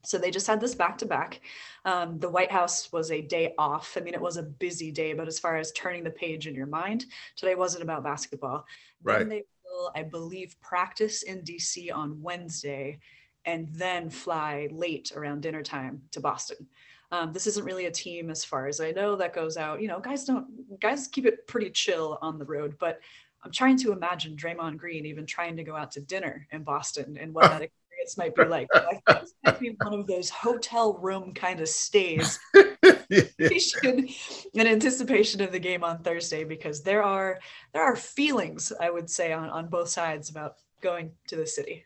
So 0.04 0.18
they 0.18 0.30
just 0.30 0.46
had 0.46 0.60
this 0.60 0.74
back 0.74 0.98
to 0.98 1.06
back. 1.06 1.40
The 1.84 2.28
White 2.30 2.52
House 2.52 2.92
was 2.92 3.10
a 3.10 3.22
day 3.22 3.54
off. 3.58 3.96
I 3.96 4.00
mean, 4.00 4.14
it 4.14 4.20
was 4.20 4.36
a 4.36 4.42
busy 4.42 4.92
day, 4.92 5.12
but 5.12 5.26
as 5.26 5.38
far 5.38 5.56
as 5.56 5.72
turning 5.72 6.04
the 6.04 6.10
page 6.10 6.46
in 6.46 6.54
your 6.54 6.66
mind, 6.66 7.06
today 7.34 7.54
wasn't 7.54 7.82
about 7.82 8.04
basketball. 8.04 8.64
Right. 9.02 9.18
Then 9.18 9.28
they 9.28 9.44
will, 9.64 9.90
I 9.96 10.04
believe, 10.04 10.56
practice 10.60 11.24
in 11.24 11.42
DC 11.42 11.92
on 11.92 12.22
Wednesday 12.22 13.00
and 13.46 13.68
then 13.72 14.10
fly 14.10 14.68
late 14.70 15.12
around 15.14 15.42
dinner 15.42 15.62
time 15.62 16.02
to 16.12 16.20
Boston. 16.20 16.66
Um, 17.12 17.32
this 17.32 17.46
isn't 17.46 17.64
really 17.64 17.86
a 17.86 17.90
team 17.90 18.30
as 18.30 18.44
far 18.44 18.66
as 18.66 18.80
I 18.80 18.90
know 18.90 19.14
that 19.16 19.32
goes 19.32 19.56
out. 19.56 19.80
You 19.80 19.86
know, 19.86 20.00
guys 20.00 20.24
don't 20.24 20.80
guys 20.80 21.06
keep 21.06 21.24
it 21.24 21.46
pretty 21.46 21.70
chill 21.70 22.18
on 22.20 22.38
the 22.38 22.44
road, 22.44 22.76
but 22.80 23.00
I'm 23.46 23.52
trying 23.52 23.78
to 23.78 23.92
imagine 23.92 24.36
Draymond 24.36 24.76
Green 24.76 25.06
even 25.06 25.24
trying 25.24 25.56
to 25.56 25.62
go 25.62 25.76
out 25.76 25.92
to 25.92 26.00
dinner 26.00 26.48
in 26.50 26.64
Boston 26.64 27.16
and 27.20 27.32
what 27.32 27.48
that 27.48 27.62
experience 27.96 28.18
might 28.18 28.34
be 28.34 28.44
like. 28.44 28.66
I 28.74 28.80
think 28.80 29.02
this 29.06 29.34
might 29.44 29.60
be 29.60 29.76
one 29.80 29.94
of 29.94 30.08
those 30.08 30.30
hotel 30.30 30.94
room 30.94 31.32
kind 31.32 31.60
of 31.60 31.68
stays 31.68 32.40
in 32.54 34.08
anticipation 34.56 35.42
of 35.42 35.52
the 35.52 35.60
game 35.60 35.84
on 35.84 36.02
Thursday 36.02 36.42
because 36.42 36.82
there 36.82 37.04
are 37.04 37.38
there 37.72 37.84
are 37.84 37.94
feelings 37.94 38.72
I 38.80 38.90
would 38.90 39.08
say 39.08 39.32
on, 39.32 39.48
on 39.48 39.68
both 39.68 39.90
sides 39.90 40.28
about 40.28 40.54
going 40.80 41.12
to 41.28 41.36
the 41.36 41.46
city. 41.46 41.84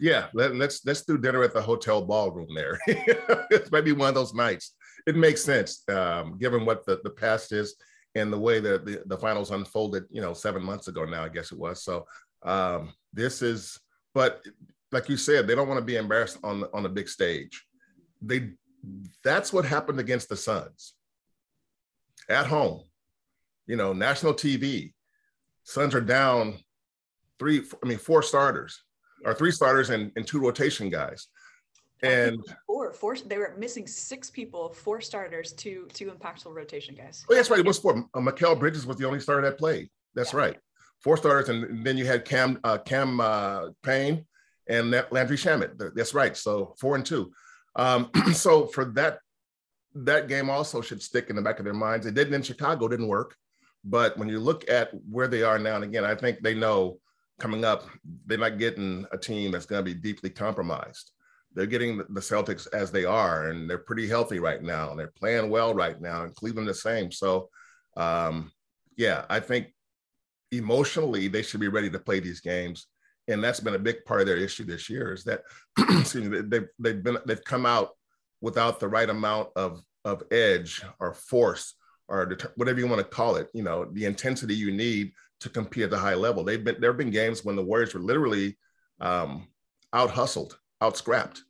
Yeah, 0.00 0.28
let, 0.32 0.52
us 0.52 0.56
let's, 0.56 0.86
let's 0.86 1.02
do 1.04 1.18
dinner 1.18 1.42
at 1.42 1.52
the 1.52 1.60
hotel 1.60 2.00
ballroom 2.00 2.48
there. 2.54 2.78
it 2.86 3.70
might 3.70 3.84
be 3.84 3.92
one 3.92 4.08
of 4.08 4.14
those 4.14 4.32
nights. 4.32 4.72
It 5.06 5.16
makes 5.16 5.44
sense 5.44 5.86
um, 5.90 6.38
given 6.38 6.64
what 6.64 6.86
the, 6.86 6.98
the 7.04 7.10
past 7.10 7.52
is 7.52 7.76
and 8.14 8.32
the 8.32 8.38
way 8.38 8.60
that 8.60 8.84
the, 8.84 9.02
the 9.06 9.18
finals 9.18 9.50
unfolded, 9.50 10.04
you 10.10 10.20
know, 10.20 10.34
seven 10.34 10.62
months 10.62 10.88
ago 10.88 11.04
now, 11.04 11.24
I 11.24 11.28
guess 11.28 11.52
it 11.52 11.58
was. 11.58 11.82
So 11.82 12.06
um, 12.42 12.92
this 13.12 13.42
is, 13.42 13.80
but 14.14 14.44
like 14.92 15.08
you 15.08 15.16
said, 15.16 15.46
they 15.46 15.54
don't 15.54 15.68
want 15.68 15.78
to 15.78 15.84
be 15.84 15.96
embarrassed 15.96 16.38
on 16.44 16.64
on 16.72 16.82
the 16.82 16.88
big 16.88 17.08
stage. 17.08 17.66
They 18.22 18.50
that's 19.22 19.52
what 19.52 19.64
happened 19.64 19.98
against 19.98 20.28
the 20.28 20.36
Suns 20.36 20.94
at 22.28 22.46
home. 22.46 22.82
You 23.66 23.76
know, 23.76 23.92
national 23.92 24.34
TV. 24.34 24.92
Suns 25.64 25.94
are 25.94 26.00
down 26.00 26.58
three, 27.38 27.62
I 27.82 27.86
mean, 27.86 27.98
four 27.98 28.22
starters 28.22 28.82
or 29.24 29.34
three 29.34 29.50
starters 29.50 29.90
and, 29.90 30.12
and 30.16 30.26
two 30.26 30.40
rotation 30.40 30.90
guys. 30.90 31.28
And 32.02 32.38
four, 32.66 32.92
four, 32.92 33.16
they 33.16 33.38
were 33.38 33.54
missing 33.56 33.86
six 33.86 34.30
people, 34.30 34.70
four 34.70 35.00
starters, 35.00 35.52
two, 35.52 35.88
two 35.92 36.10
impactful 36.10 36.54
rotation 36.54 36.94
guys. 36.94 37.24
Oh, 37.30 37.34
that's 37.34 37.50
right. 37.50 37.60
It 37.60 37.66
was 37.66 37.78
four. 37.78 38.04
Uh, 38.14 38.20
Mikal 38.20 38.58
Bridges 38.58 38.86
was 38.86 38.96
the 38.96 39.06
only 39.06 39.20
starter 39.20 39.42
that 39.42 39.58
played. 39.58 39.88
That's 40.14 40.32
yeah. 40.32 40.40
right. 40.40 40.56
Four 41.02 41.16
starters, 41.16 41.48
and 41.48 41.84
then 41.84 41.96
you 41.96 42.06
had 42.06 42.24
Cam 42.24 42.58
uh, 42.64 42.78
Cam 42.78 43.20
uh, 43.20 43.70
Payne 43.82 44.26
and 44.68 44.90
Landry 45.10 45.36
Shamet. 45.36 45.94
That's 45.94 46.14
right. 46.14 46.36
So 46.36 46.74
four 46.78 46.96
and 46.96 47.04
two. 47.04 47.32
Um, 47.76 48.10
so 48.32 48.66
for 48.66 48.86
that 48.92 49.18
that 49.94 50.28
game 50.28 50.50
also 50.50 50.80
should 50.80 51.02
stick 51.02 51.30
in 51.30 51.36
the 51.36 51.42
back 51.42 51.58
of 51.58 51.64
their 51.64 51.74
minds. 51.74 52.06
It 52.06 52.14
didn't 52.14 52.34
in 52.34 52.42
Chicago, 52.42 52.88
didn't 52.88 53.08
work. 53.08 53.36
But 53.84 54.16
when 54.16 54.28
you 54.28 54.40
look 54.40 54.68
at 54.68 54.90
where 55.10 55.28
they 55.28 55.42
are 55.42 55.58
now, 55.58 55.76
and 55.76 55.84
again, 55.84 56.04
I 56.04 56.14
think 56.14 56.40
they 56.40 56.54
know 56.54 56.98
coming 57.38 57.64
up, 57.64 57.84
they're 58.26 58.38
not 58.38 58.58
getting 58.58 59.06
a 59.12 59.18
team 59.18 59.52
that's 59.52 59.66
going 59.66 59.84
to 59.84 59.84
be 59.84 59.98
deeply 59.98 60.30
compromised. 60.30 61.10
They're 61.54 61.66
getting 61.66 61.98
the 61.98 62.20
Celtics 62.20 62.66
as 62.72 62.90
they 62.90 63.04
are, 63.04 63.48
and 63.48 63.68
they're 63.68 63.78
pretty 63.78 64.08
healthy 64.08 64.38
right 64.38 64.62
now, 64.62 64.90
and 64.90 64.98
they're 64.98 65.12
playing 65.16 65.50
well 65.50 65.74
right 65.74 66.00
now, 66.00 66.24
and 66.24 66.34
Cleveland 66.34 66.68
the 66.68 66.74
same. 66.74 67.12
So, 67.12 67.48
um, 67.96 68.50
yeah, 68.96 69.24
I 69.28 69.40
think 69.40 69.68
emotionally 70.50 71.28
they 71.28 71.42
should 71.42 71.60
be 71.60 71.68
ready 71.68 71.90
to 71.90 71.98
play 71.98 72.20
these 72.20 72.40
games, 72.40 72.86
and 73.28 73.42
that's 73.42 73.60
been 73.60 73.74
a 73.74 73.78
big 73.78 74.04
part 74.04 74.20
of 74.20 74.26
their 74.26 74.36
issue 74.36 74.64
this 74.64 74.90
year. 74.90 75.12
Is 75.12 75.24
that 75.24 75.42
excuse 75.78 76.28
me, 76.28 76.40
they've 76.40 76.68
they've 76.78 77.02
been 77.02 77.18
they've 77.26 77.44
come 77.44 77.66
out 77.66 77.90
without 78.40 78.80
the 78.80 78.88
right 78.88 79.08
amount 79.08 79.48
of 79.56 79.80
of 80.04 80.22
edge 80.30 80.82
or 81.00 81.14
force 81.14 81.74
or 82.08 82.36
whatever 82.56 82.78
you 82.78 82.86
want 82.86 82.98
to 82.98 83.04
call 83.04 83.36
it. 83.36 83.48
You 83.54 83.62
know, 83.62 83.86
the 83.92 84.04
intensity 84.04 84.54
you 84.54 84.70
need 84.70 85.12
to 85.40 85.48
compete 85.48 85.84
at 85.84 85.90
the 85.90 85.98
high 85.98 86.14
level. 86.14 86.44
They've 86.44 86.62
been 86.62 86.80
there 86.80 86.90
have 86.90 86.98
been 86.98 87.10
games 87.10 87.44
when 87.44 87.56
the 87.56 87.64
Warriors 87.64 87.94
were 87.94 88.00
literally 88.00 88.58
um, 89.00 89.48
out 89.92 90.10
hustled, 90.10 90.58
out 90.84 90.96
scrapped. 90.96 91.42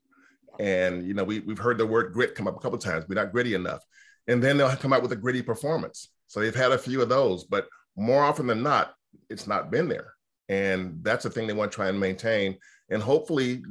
And 0.58 1.06
you 1.06 1.14
know, 1.14 1.24
we 1.24 1.40
we've 1.40 1.58
heard 1.58 1.78
the 1.78 1.86
word 1.86 2.12
grit 2.12 2.34
come 2.34 2.46
up 2.46 2.56
a 2.56 2.60
couple 2.60 2.78
times. 2.78 3.04
We're 3.08 3.16
not 3.16 3.32
gritty 3.32 3.54
enough. 3.54 3.82
And 4.26 4.42
then 4.42 4.56
they'll 4.56 4.74
come 4.76 4.92
out 4.92 5.02
with 5.02 5.12
a 5.12 5.16
gritty 5.16 5.42
performance. 5.42 6.08
So 6.26 6.40
they've 6.40 6.54
had 6.54 6.72
a 6.72 6.78
few 6.78 7.02
of 7.02 7.08
those, 7.08 7.44
but 7.44 7.66
more 7.96 8.22
often 8.22 8.46
than 8.46 8.62
not, 8.62 8.94
it's 9.28 9.46
not 9.46 9.70
been 9.70 9.88
there. 9.88 10.14
And 10.48 10.98
that's 11.02 11.24
the 11.24 11.30
thing 11.30 11.46
they 11.46 11.52
want 11.52 11.72
to 11.72 11.76
try 11.76 11.88
and 11.88 12.00
maintain. 12.00 12.56
And 12.90 13.02
hopefully 13.02 13.62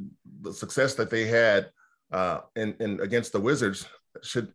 the 0.42 0.54
success 0.54 0.94
that 0.96 1.10
they 1.10 1.26
had 1.26 1.70
uh, 2.12 2.42
in, 2.56 2.76
in 2.80 3.00
against 3.00 3.32
the 3.32 3.40
Wizards 3.40 3.88
should 4.22 4.54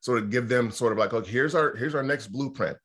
sort 0.00 0.18
of 0.18 0.30
give 0.30 0.48
them 0.48 0.70
sort 0.70 0.92
of 0.92 0.98
like, 0.98 1.12
look, 1.12 1.26
here's 1.26 1.54
our 1.54 1.74
here's 1.74 1.94
our 1.94 2.02
next 2.02 2.28
blueprint 2.28 2.76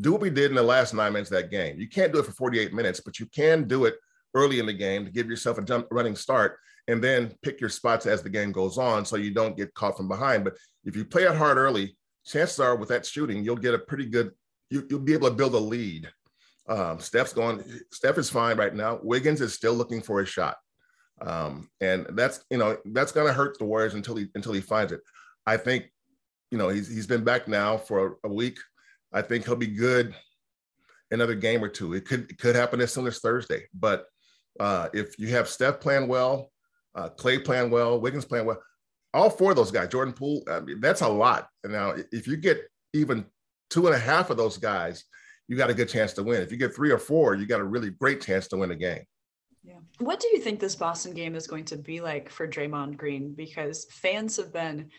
do 0.00 0.12
what 0.12 0.20
we 0.20 0.30
did 0.30 0.50
in 0.50 0.56
the 0.56 0.62
last 0.62 0.94
nine 0.94 1.12
minutes 1.12 1.30
of 1.30 1.36
that 1.36 1.50
game. 1.50 1.78
You 1.78 1.88
can't 1.88 2.12
do 2.12 2.18
it 2.18 2.26
for 2.26 2.32
48 2.32 2.72
minutes, 2.72 3.00
but 3.00 3.18
you 3.18 3.26
can 3.26 3.66
do 3.66 3.84
it 3.84 3.94
early 4.34 4.58
in 4.58 4.66
the 4.66 4.72
game 4.72 5.04
to 5.04 5.10
give 5.10 5.28
yourself 5.28 5.58
a 5.58 5.62
jump 5.62 5.86
running 5.90 6.14
start 6.14 6.58
and 6.88 7.02
then 7.02 7.32
pick 7.42 7.60
your 7.60 7.70
spots 7.70 8.06
as 8.06 8.22
the 8.22 8.30
game 8.30 8.50
goes 8.50 8.78
on 8.78 9.04
so 9.04 9.16
you 9.16 9.32
don't 9.32 9.56
get 9.56 9.74
caught 9.74 9.96
from 9.96 10.08
behind. 10.08 10.42
But 10.42 10.56
if 10.84 10.96
you 10.96 11.04
play 11.04 11.24
it 11.24 11.36
hard 11.36 11.58
early, 11.58 11.96
chances 12.26 12.58
are 12.58 12.76
with 12.76 12.88
that 12.88 13.06
shooting, 13.06 13.44
you'll 13.44 13.56
get 13.56 13.74
a 13.74 13.78
pretty 13.78 14.06
good, 14.06 14.32
you, 14.70 14.86
will 14.90 14.98
be 14.98 15.12
able 15.12 15.28
to 15.28 15.34
build 15.34 15.54
a 15.54 15.58
lead. 15.58 16.10
Um, 16.68 16.98
Steph's 16.98 17.32
going, 17.32 17.62
Steph 17.92 18.18
is 18.18 18.30
fine 18.30 18.56
right 18.56 18.74
now. 18.74 18.98
Wiggins 19.02 19.40
is 19.40 19.54
still 19.54 19.74
looking 19.74 20.02
for 20.02 20.20
a 20.20 20.26
shot. 20.26 20.56
Um, 21.20 21.68
and 21.80 22.06
that's, 22.10 22.44
you 22.50 22.58
know, 22.58 22.76
that's 22.86 23.12
going 23.12 23.26
to 23.26 23.32
hurt 23.32 23.58
the 23.58 23.64
Warriors 23.64 23.94
until 23.94 24.16
he, 24.16 24.28
until 24.34 24.52
he 24.52 24.60
finds 24.60 24.92
it. 24.92 25.00
I 25.46 25.56
think, 25.56 25.90
you 26.50 26.58
know, 26.58 26.68
he's, 26.68 26.88
he's 26.88 27.06
been 27.06 27.24
back 27.24 27.48
now 27.48 27.76
for 27.76 28.18
a, 28.24 28.28
a 28.28 28.32
week. 28.32 28.58
I 29.12 29.22
think 29.22 29.44
he'll 29.44 29.56
be 29.56 29.66
good 29.66 30.14
another 31.10 31.34
game 31.34 31.62
or 31.62 31.68
two. 31.68 31.94
It 31.94 32.04
could 32.04 32.30
it 32.30 32.38
could 32.38 32.54
happen 32.54 32.80
as 32.80 32.92
soon 32.92 33.06
as 33.06 33.18
Thursday. 33.18 33.66
But 33.74 34.06
uh, 34.60 34.88
if 34.92 35.18
you 35.18 35.28
have 35.28 35.48
Steph 35.48 35.80
playing 35.80 36.08
well, 36.08 36.50
uh, 36.94 37.08
Klay 37.10 37.44
playing 37.44 37.70
well, 37.70 38.00
Wiggins 38.00 38.24
playing 38.24 38.46
well, 38.46 38.60
all 39.14 39.30
four 39.30 39.50
of 39.50 39.56
those 39.56 39.70
guys, 39.70 39.88
Jordan 39.88 40.14
Poole, 40.14 40.42
I 40.50 40.60
mean, 40.60 40.80
that's 40.80 41.00
a 41.00 41.08
lot. 41.08 41.48
And 41.64 41.72
now, 41.72 41.94
if 42.12 42.26
you 42.26 42.36
get 42.36 42.60
even 42.92 43.24
two 43.70 43.86
and 43.86 43.94
a 43.94 43.98
half 43.98 44.30
of 44.30 44.36
those 44.36 44.58
guys, 44.58 45.04
you 45.48 45.56
got 45.56 45.70
a 45.70 45.74
good 45.74 45.88
chance 45.88 46.12
to 46.14 46.22
win. 46.22 46.42
If 46.42 46.52
you 46.52 46.58
get 46.58 46.74
three 46.74 46.90
or 46.90 46.98
four, 46.98 47.34
you 47.34 47.46
got 47.46 47.60
a 47.60 47.64
really 47.64 47.90
great 47.90 48.20
chance 48.20 48.48
to 48.48 48.56
win 48.56 48.70
a 48.70 48.76
game. 48.76 49.02
Yeah. 49.64 49.78
What 49.98 50.20
do 50.20 50.28
you 50.28 50.40
think 50.40 50.60
this 50.60 50.76
Boston 50.76 51.14
game 51.14 51.34
is 51.34 51.46
going 51.46 51.64
to 51.66 51.76
be 51.76 52.00
like 52.00 52.28
for 52.28 52.46
Draymond 52.46 52.96
Green? 52.96 53.34
Because 53.34 53.86
fans 53.90 54.36
have 54.36 54.52
been 54.52 54.90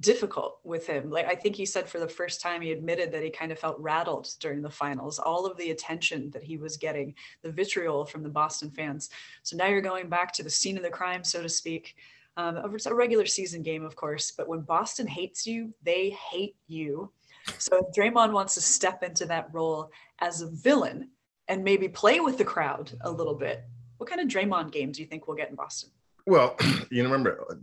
difficult 0.00 0.58
with 0.64 0.86
him. 0.86 1.10
Like 1.10 1.26
I 1.26 1.34
think 1.34 1.54
he 1.54 1.66
said 1.66 1.88
for 1.88 2.00
the 2.00 2.08
first 2.08 2.40
time 2.40 2.60
he 2.60 2.72
admitted 2.72 3.12
that 3.12 3.22
he 3.22 3.30
kind 3.30 3.52
of 3.52 3.58
felt 3.58 3.78
rattled 3.78 4.28
during 4.40 4.62
the 4.62 4.70
finals. 4.70 5.18
All 5.18 5.46
of 5.46 5.56
the 5.56 5.70
attention 5.70 6.30
that 6.30 6.42
he 6.42 6.56
was 6.56 6.76
getting, 6.76 7.14
the 7.42 7.52
vitriol 7.52 8.04
from 8.04 8.22
the 8.22 8.28
Boston 8.28 8.70
fans. 8.70 9.10
So 9.42 9.56
now 9.56 9.68
you're 9.68 9.80
going 9.80 10.08
back 10.08 10.32
to 10.32 10.42
the 10.42 10.50
scene 10.50 10.76
of 10.76 10.82
the 10.82 10.90
crime, 10.90 11.22
so 11.22 11.42
to 11.42 11.48
speak. 11.48 11.94
Um, 12.36 12.60
it's 12.74 12.86
a 12.86 12.94
regular 12.94 13.26
season 13.26 13.62
game, 13.62 13.84
of 13.84 13.94
course, 13.94 14.32
but 14.36 14.48
when 14.48 14.62
Boston 14.62 15.06
hates 15.06 15.46
you, 15.46 15.72
they 15.84 16.10
hate 16.10 16.56
you. 16.66 17.12
So 17.58 17.76
if 17.86 17.94
Draymond 17.94 18.32
wants 18.32 18.54
to 18.54 18.60
step 18.60 19.04
into 19.04 19.26
that 19.26 19.48
role 19.52 19.90
as 20.20 20.40
a 20.40 20.48
villain 20.48 21.10
and 21.46 21.62
maybe 21.62 21.88
play 21.88 22.18
with 22.18 22.38
the 22.38 22.44
crowd 22.44 22.92
a 23.02 23.10
little 23.10 23.34
bit, 23.34 23.62
what 23.98 24.08
kind 24.08 24.20
of 24.20 24.26
Draymond 24.26 24.72
game 24.72 24.90
do 24.90 25.00
you 25.00 25.06
think 25.06 25.28
we'll 25.28 25.36
get 25.36 25.50
in 25.50 25.54
Boston? 25.54 25.90
Well, 26.26 26.56
you 26.90 27.04
remember 27.04 27.58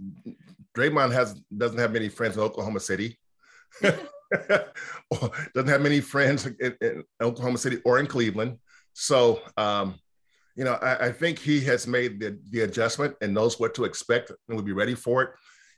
Draymond 0.75 1.11
has 1.11 1.39
doesn't 1.55 1.77
have 1.77 1.91
many 1.91 2.09
friends 2.09 2.37
in 2.37 2.43
Oklahoma 2.43 2.79
City. 2.79 3.17
doesn't 5.53 5.69
have 5.69 5.81
many 5.81 5.99
friends 5.99 6.45
in, 6.45 6.75
in, 6.81 7.03
Oklahoma 7.21 7.57
City 7.57 7.79
or 7.83 7.99
in 7.99 8.07
Cleveland. 8.07 8.57
So, 8.93 9.41
um, 9.57 9.99
you 10.55 10.63
know, 10.63 10.73
I, 10.73 11.07
I, 11.07 11.11
think 11.11 11.39
he 11.39 11.61
has 11.61 11.87
made 11.87 12.19
the, 12.19 12.39
the 12.49 12.61
adjustment 12.61 13.15
and 13.21 13.33
knows 13.33 13.59
what 13.59 13.73
to 13.75 13.85
expect 13.85 14.29
and 14.29 14.55
will 14.55 14.63
be 14.63 14.73
ready 14.73 14.95
for 14.95 15.21
it. 15.23 15.29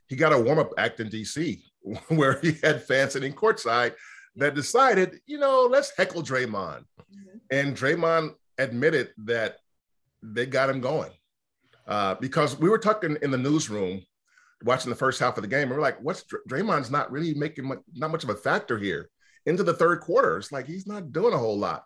He 0.08 0.16
got 0.16 0.32
a 0.32 0.38
warm 0.38 0.58
up 0.58 0.70
act 0.78 1.00
in 1.00 1.08
DC 1.08 1.62
where 2.08 2.40
he 2.40 2.52
had 2.62 2.82
fans 2.84 3.12
sitting 3.12 3.32
courtside 3.32 3.94
that 4.36 4.54
decided, 4.54 5.18
you 5.26 5.38
know, 5.38 5.68
let's 5.70 5.92
heckle 5.96 6.22
Draymond. 6.22 6.84
Mm-hmm. 7.00 7.38
And 7.50 7.76
Draymond 7.76 8.34
admitted 8.58 9.10
that 9.18 9.58
they 10.22 10.46
got 10.46 10.70
him 10.70 10.80
going 10.80 11.10
uh, 11.86 12.14
because 12.16 12.58
we 12.58 12.68
were 12.68 12.78
talking 12.78 13.16
in 13.22 13.30
the 13.30 13.38
newsroom 13.38 14.02
watching 14.64 14.90
the 14.90 14.96
first 14.96 15.20
half 15.20 15.36
of 15.36 15.42
the 15.42 15.48
game, 15.48 15.68
and 15.68 15.72
we're 15.72 15.80
like, 15.80 16.00
"What's 16.02 16.24
Draymond's 16.48 16.90
not 16.90 17.10
really 17.10 17.34
making 17.34 17.66
much, 17.66 17.80
not 17.94 18.10
much 18.10 18.24
of 18.24 18.30
a 18.30 18.34
factor 18.34 18.78
here." 18.78 19.10
Into 19.46 19.62
the 19.62 19.74
third 19.74 20.00
quarter, 20.00 20.38
it's 20.38 20.52
like 20.52 20.66
he's 20.66 20.86
not 20.86 21.12
doing 21.12 21.34
a 21.34 21.38
whole 21.38 21.58
lot, 21.58 21.84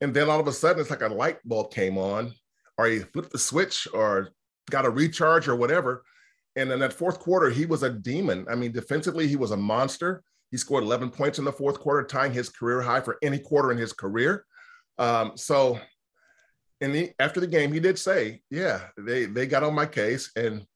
and 0.00 0.12
then 0.12 0.28
all 0.28 0.40
of 0.40 0.46
a 0.46 0.52
sudden, 0.52 0.80
it's 0.80 0.90
like 0.90 1.02
a 1.02 1.08
light 1.08 1.38
bulb 1.44 1.72
came 1.72 1.98
on, 1.98 2.34
or 2.76 2.86
he 2.86 3.00
flipped 3.00 3.32
the 3.32 3.38
switch, 3.38 3.88
or 3.92 4.28
got 4.70 4.84
a 4.84 4.90
recharge, 4.90 5.48
or 5.48 5.56
whatever. 5.56 6.04
And 6.56 6.70
in 6.70 6.80
that 6.80 6.92
fourth 6.92 7.18
quarter, 7.18 7.50
he 7.50 7.64
was 7.66 7.82
a 7.82 7.90
demon. 7.90 8.46
I 8.50 8.54
mean, 8.54 8.72
defensively, 8.72 9.26
he 9.26 9.36
was 9.36 9.52
a 9.52 9.56
monster. 9.56 10.22
He 10.50 10.58
scored 10.58 10.84
11 10.84 11.10
points 11.10 11.38
in 11.38 11.46
the 11.46 11.52
fourth 11.52 11.80
quarter, 11.80 12.06
tying 12.06 12.32
his 12.32 12.50
career 12.50 12.82
high 12.82 13.00
for 13.00 13.16
any 13.22 13.38
quarter 13.38 13.72
in 13.72 13.78
his 13.78 13.94
career. 13.94 14.44
Um, 14.98 15.32
so, 15.36 15.80
and 16.82 16.94
he, 16.94 17.12
after 17.18 17.40
the 17.40 17.46
game, 17.46 17.72
he 17.72 17.80
did 17.80 17.98
say, 17.98 18.42
"Yeah, 18.50 18.82
they 18.98 19.24
they 19.24 19.46
got 19.46 19.62
on 19.62 19.74
my 19.74 19.86
case, 19.86 20.30
and 20.36 20.66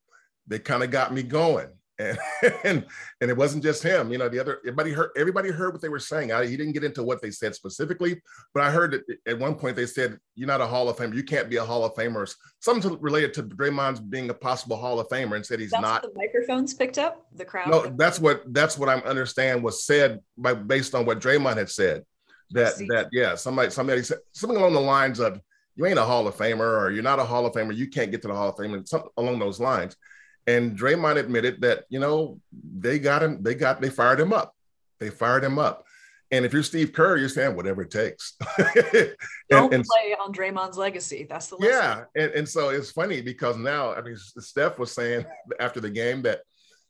they 0.46 0.58
kind 0.58 0.82
of 0.82 0.90
got 0.90 1.12
me 1.12 1.22
going. 1.22 1.68
and, 1.98 2.18
and 2.64 2.86
and 3.22 3.30
it 3.30 3.36
wasn't 3.36 3.62
just 3.62 3.82
him. 3.82 4.12
You 4.12 4.18
know, 4.18 4.28
the 4.28 4.38
other 4.38 4.58
everybody 4.66 4.92
heard 4.92 5.10
everybody 5.16 5.50
heard 5.50 5.72
what 5.72 5.80
they 5.80 5.88
were 5.88 5.98
saying. 5.98 6.30
I, 6.30 6.46
he 6.46 6.54
didn't 6.54 6.74
get 6.74 6.84
into 6.84 7.02
what 7.02 7.22
they 7.22 7.30
said 7.30 7.54
specifically, 7.54 8.20
but 8.52 8.62
I 8.62 8.70
heard 8.70 8.92
that 8.92 9.16
at 9.26 9.38
one 9.38 9.54
point 9.54 9.76
they 9.76 9.86
said, 9.86 10.18
"You're 10.34 10.46
not 10.46 10.60
a 10.60 10.66
Hall 10.66 10.90
of 10.90 10.98
Famer. 10.98 11.14
You 11.14 11.24
can't 11.24 11.48
be 11.48 11.56
a 11.56 11.64
Hall 11.64 11.86
of 11.86 11.94
Famer." 11.94 12.30
Something 12.60 13.00
related 13.00 13.32
to 13.34 13.44
Draymond's 13.44 14.00
being 14.00 14.28
a 14.28 14.34
possible 14.34 14.76
Hall 14.76 15.00
of 15.00 15.08
Famer, 15.08 15.36
and 15.36 15.46
said 15.46 15.58
he's 15.58 15.70
that's 15.70 15.80
not. 15.80 16.02
the 16.02 16.12
microphones 16.14 16.74
picked 16.74 16.98
up 16.98 17.26
the 17.34 17.46
crowd. 17.46 17.70
No, 17.70 17.86
that's 17.96 18.20
what 18.20 18.42
that's 18.52 18.76
what 18.76 18.90
I 18.90 18.96
understand 18.96 19.64
was 19.64 19.86
said 19.86 20.20
by 20.36 20.52
based 20.52 20.94
on 20.94 21.06
what 21.06 21.18
Draymond 21.18 21.56
had 21.56 21.70
said. 21.70 22.04
That 22.50 22.74
that 22.90 23.08
yeah, 23.10 23.36
somebody 23.36 23.70
somebody 23.70 24.02
said 24.02 24.18
something 24.32 24.58
along 24.58 24.74
the 24.74 24.80
lines 24.80 25.18
of 25.18 25.40
you 25.76 25.86
ain't 25.86 25.98
a 25.98 26.04
Hall 26.04 26.28
of 26.28 26.36
Famer 26.36 26.78
or 26.78 26.90
you're 26.90 27.02
not 27.02 27.20
a 27.20 27.24
Hall 27.24 27.46
of 27.46 27.54
Famer, 27.54 27.74
you 27.74 27.88
can't 27.88 28.10
get 28.10 28.20
to 28.22 28.28
the 28.28 28.34
Hall 28.34 28.50
of 28.50 28.56
Fame, 28.58 28.74
and 28.74 28.86
something 28.86 29.10
along 29.16 29.38
those 29.38 29.60
lines. 29.60 29.96
And 30.46 30.78
Draymond 30.78 31.16
admitted 31.16 31.60
that, 31.62 31.84
you 31.88 31.98
know, 31.98 32.40
they 32.52 32.98
got 32.98 33.22
him, 33.22 33.42
they 33.42 33.54
got, 33.54 33.80
they 33.80 33.90
fired 33.90 34.20
him 34.20 34.32
up. 34.32 34.54
They 35.00 35.10
fired 35.10 35.44
him 35.44 35.58
up. 35.58 35.84
And 36.32 36.44
if 36.44 36.52
you're 36.52 36.62
Steve 36.62 36.92
Kerr, 36.92 37.16
you're 37.16 37.28
saying 37.28 37.54
whatever 37.54 37.82
it 37.82 37.90
takes. 37.90 38.36
and, 38.58 39.14
Don't 39.48 39.72
and, 39.72 39.84
play 39.84 40.16
on 40.20 40.32
Draymond's 40.32 40.76
legacy. 40.76 41.26
That's 41.28 41.48
the 41.48 41.56
lesson. 41.56 41.72
yeah. 41.72 42.04
And, 42.20 42.32
and 42.32 42.48
so 42.48 42.70
it's 42.70 42.90
funny 42.90 43.20
because 43.20 43.56
now, 43.56 43.94
I 43.94 44.02
mean, 44.02 44.16
Steph 44.16 44.78
was 44.78 44.92
saying 44.92 45.24
after 45.60 45.80
the 45.80 45.90
game 45.90 46.22
that, 46.22 46.40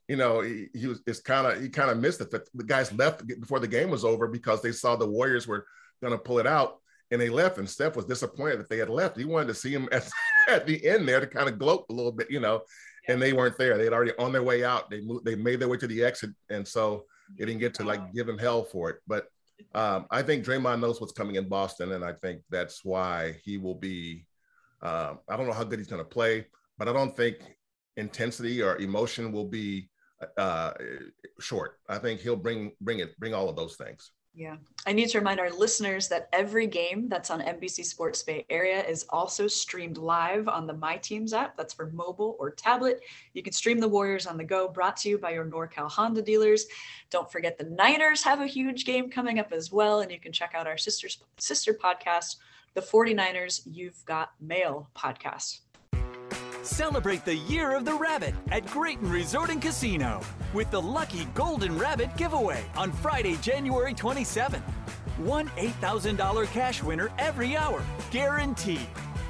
you 0.08 0.16
know, 0.16 0.40
he, 0.40 0.68
he 0.72 0.86
was 0.86 1.02
it's 1.06 1.20
kind 1.20 1.46
of 1.46 1.60
he 1.60 1.68
kind 1.68 1.90
of 1.90 1.98
missed 1.98 2.20
it. 2.20 2.30
The 2.30 2.64
guys 2.64 2.92
left 2.92 3.26
before 3.26 3.58
the 3.58 3.68
game 3.68 3.90
was 3.90 4.04
over 4.04 4.28
because 4.28 4.62
they 4.62 4.72
saw 4.72 4.96
the 4.96 5.06
Warriors 5.06 5.48
were 5.48 5.66
going 6.00 6.12
to 6.12 6.18
pull 6.18 6.38
it 6.38 6.46
out, 6.46 6.78
and 7.10 7.20
they 7.20 7.28
left. 7.28 7.58
And 7.58 7.68
Steph 7.68 7.96
was 7.96 8.04
disappointed 8.04 8.60
that 8.60 8.68
they 8.68 8.78
had 8.78 8.88
left. 8.88 9.18
He 9.18 9.24
wanted 9.24 9.48
to 9.48 9.54
see 9.54 9.72
him 9.72 9.88
at, 9.90 10.08
at 10.48 10.64
the 10.64 10.86
end 10.86 11.08
there 11.08 11.18
to 11.18 11.26
kind 11.26 11.48
of 11.48 11.58
gloat 11.58 11.86
a 11.90 11.92
little 11.92 12.12
bit, 12.12 12.30
you 12.30 12.38
know 12.38 12.62
and 13.08 13.20
they 13.20 13.32
weren't 13.32 13.58
there. 13.58 13.76
They 13.76 13.84
had 13.84 13.92
already 13.92 14.12
on 14.18 14.32
their 14.32 14.42
way 14.42 14.64
out. 14.64 14.90
They 14.90 15.00
moved, 15.00 15.24
they 15.24 15.34
made 15.34 15.60
their 15.60 15.68
way 15.68 15.76
to 15.78 15.86
the 15.86 16.04
exit, 16.04 16.30
and 16.50 16.66
so 16.66 17.04
they 17.38 17.44
didn't 17.44 17.60
get 17.60 17.74
to 17.74 17.84
like 17.84 18.12
give 18.12 18.28
him 18.28 18.38
hell 18.38 18.64
for 18.64 18.90
it. 18.90 18.96
But 19.06 19.28
um, 19.74 20.06
I 20.10 20.22
think 20.22 20.44
Draymond 20.44 20.80
knows 20.80 21.00
what's 21.00 21.12
coming 21.12 21.36
in 21.36 21.48
Boston, 21.48 21.92
and 21.92 22.04
I 22.04 22.12
think 22.12 22.42
that's 22.50 22.84
why 22.84 23.36
he 23.44 23.58
will 23.58 23.74
be. 23.74 24.26
Uh, 24.82 25.14
I 25.28 25.36
don't 25.36 25.46
know 25.46 25.52
how 25.52 25.64
good 25.64 25.78
he's 25.78 25.88
going 25.88 26.02
to 26.02 26.08
play, 26.08 26.46
but 26.78 26.88
I 26.88 26.92
don't 26.92 27.16
think 27.16 27.36
intensity 27.96 28.62
or 28.62 28.76
emotion 28.76 29.32
will 29.32 29.46
be 29.48 29.88
uh, 30.36 30.72
short. 31.40 31.78
I 31.88 31.98
think 31.98 32.20
he'll 32.20 32.36
bring 32.36 32.72
bring 32.80 33.00
it 33.00 33.18
bring 33.18 33.34
all 33.34 33.48
of 33.48 33.56
those 33.56 33.76
things. 33.76 34.10
Yeah. 34.36 34.56
I 34.86 34.92
need 34.92 35.08
to 35.08 35.18
remind 35.18 35.40
our 35.40 35.50
listeners 35.50 36.08
that 36.08 36.28
every 36.30 36.66
game 36.66 37.08
that's 37.08 37.30
on 37.30 37.40
NBC 37.40 37.86
Sports 37.86 38.22
Bay 38.22 38.44
Area 38.50 38.84
is 38.84 39.06
also 39.08 39.46
streamed 39.46 39.96
live 39.96 40.46
on 40.46 40.66
the 40.66 40.74
My 40.74 40.98
Teams 40.98 41.32
app. 41.32 41.56
That's 41.56 41.72
for 41.72 41.86
mobile 41.92 42.36
or 42.38 42.50
tablet. 42.50 43.00
You 43.32 43.42
can 43.42 43.54
stream 43.54 43.78
the 43.80 43.88
Warriors 43.88 44.26
on 44.26 44.36
the 44.36 44.44
go, 44.44 44.68
brought 44.68 44.98
to 44.98 45.08
you 45.08 45.16
by 45.16 45.30
your 45.32 45.46
NorCal 45.46 45.90
Honda 45.90 46.20
dealers. 46.20 46.66
Don't 47.08 47.32
forget 47.32 47.56
the 47.56 47.64
Niners 47.64 48.22
have 48.22 48.42
a 48.42 48.46
huge 48.46 48.84
game 48.84 49.08
coming 49.08 49.38
up 49.38 49.52
as 49.52 49.72
well. 49.72 50.00
And 50.00 50.12
you 50.12 50.20
can 50.20 50.32
check 50.32 50.52
out 50.54 50.66
our 50.66 50.76
sisters, 50.76 51.16
sister 51.38 51.72
podcast, 51.72 52.36
the 52.74 52.82
49ers 52.82 53.62
You've 53.64 54.04
Got 54.04 54.32
Mail 54.38 54.90
podcast. 54.94 55.60
Celebrate 56.66 57.24
the 57.24 57.36
Year 57.36 57.76
of 57.76 57.84
the 57.84 57.94
Rabbit 57.94 58.34
at 58.50 58.66
Graton 58.66 59.08
Resort 59.08 59.50
and 59.50 59.62
Casino 59.62 60.20
with 60.52 60.68
the 60.72 60.80
Lucky 60.80 61.26
Golden 61.26 61.78
Rabbit 61.78 62.16
giveaway 62.16 62.64
on 62.76 62.90
Friday, 62.90 63.36
January 63.36 63.94
27th. 63.94 64.68
One 65.18 65.46
$8,000 65.50 66.44
cash 66.48 66.82
winner 66.82 67.10
every 67.18 67.56
hour, 67.56 67.84
guaranteed. 68.10 68.88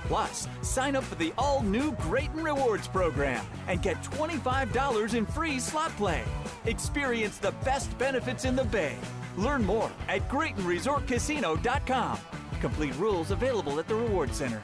Plus, 0.09 0.49
sign 0.63 0.97
up 0.97 1.05
for 1.05 1.17
the 1.17 1.35
all 1.37 1.61
new 1.61 1.93
Graton 1.93 2.43
Rewards 2.43 2.89
program 2.89 3.45
and 3.69 3.83
get 3.83 4.03
$25 4.03 5.13
in 5.13 5.27
free 5.27 5.61
slot 5.61 5.95
play. 5.99 6.25
Experience 6.65 7.37
the 7.37 7.53
best 7.67 7.97
benefits 7.99 8.47
in 8.47 8.57
the 8.57 8.65
Bay. 8.65 8.97
Learn 9.37 9.63
more 9.63 9.91
at 10.09 10.27
GratonResortCasino.com. 10.31 12.19
Complete 12.63 12.97
rules 12.97 13.31
available 13.31 13.79
at 13.79 13.87
the 13.89 13.95
Reward 13.95 14.35
Center. 14.35 14.63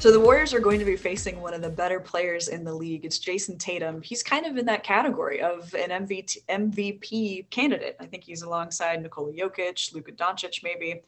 So 0.00 0.10
the 0.10 0.18
Warriors 0.18 0.52
are 0.52 0.58
going 0.58 0.80
to 0.80 0.84
be 0.84 0.96
facing 0.96 1.40
one 1.40 1.54
of 1.54 1.62
the 1.62 1.70
better 1.70 2.00
players 2.00 2.48
in 2.48 2.64
the 2.64 2.74
league. 2.74 3.04
It's 3.04 3.20
Jayson 3.20 3.58
Tatum. 3.58 4.02
He's 4.02 4.24
kind 4.24 4.44
of 4.44 4.56
in 4.56 4.66
that 4.66 4.82
category 4.82 5.40
of 5.40 5.72
an 5.74 5.90
MVP 5.90 7.48
candidate. 7.50 7.96
I 8.00 8.06
think 8.06 8.24
he's 8.24 8.42
alongside 8.42 9.00
Nikola 9.00 9.32
Jokic, 9.32 9.94
Luka 9.94 10.10
Doncic, 10.10 10.64
maybe. 10.64 11.02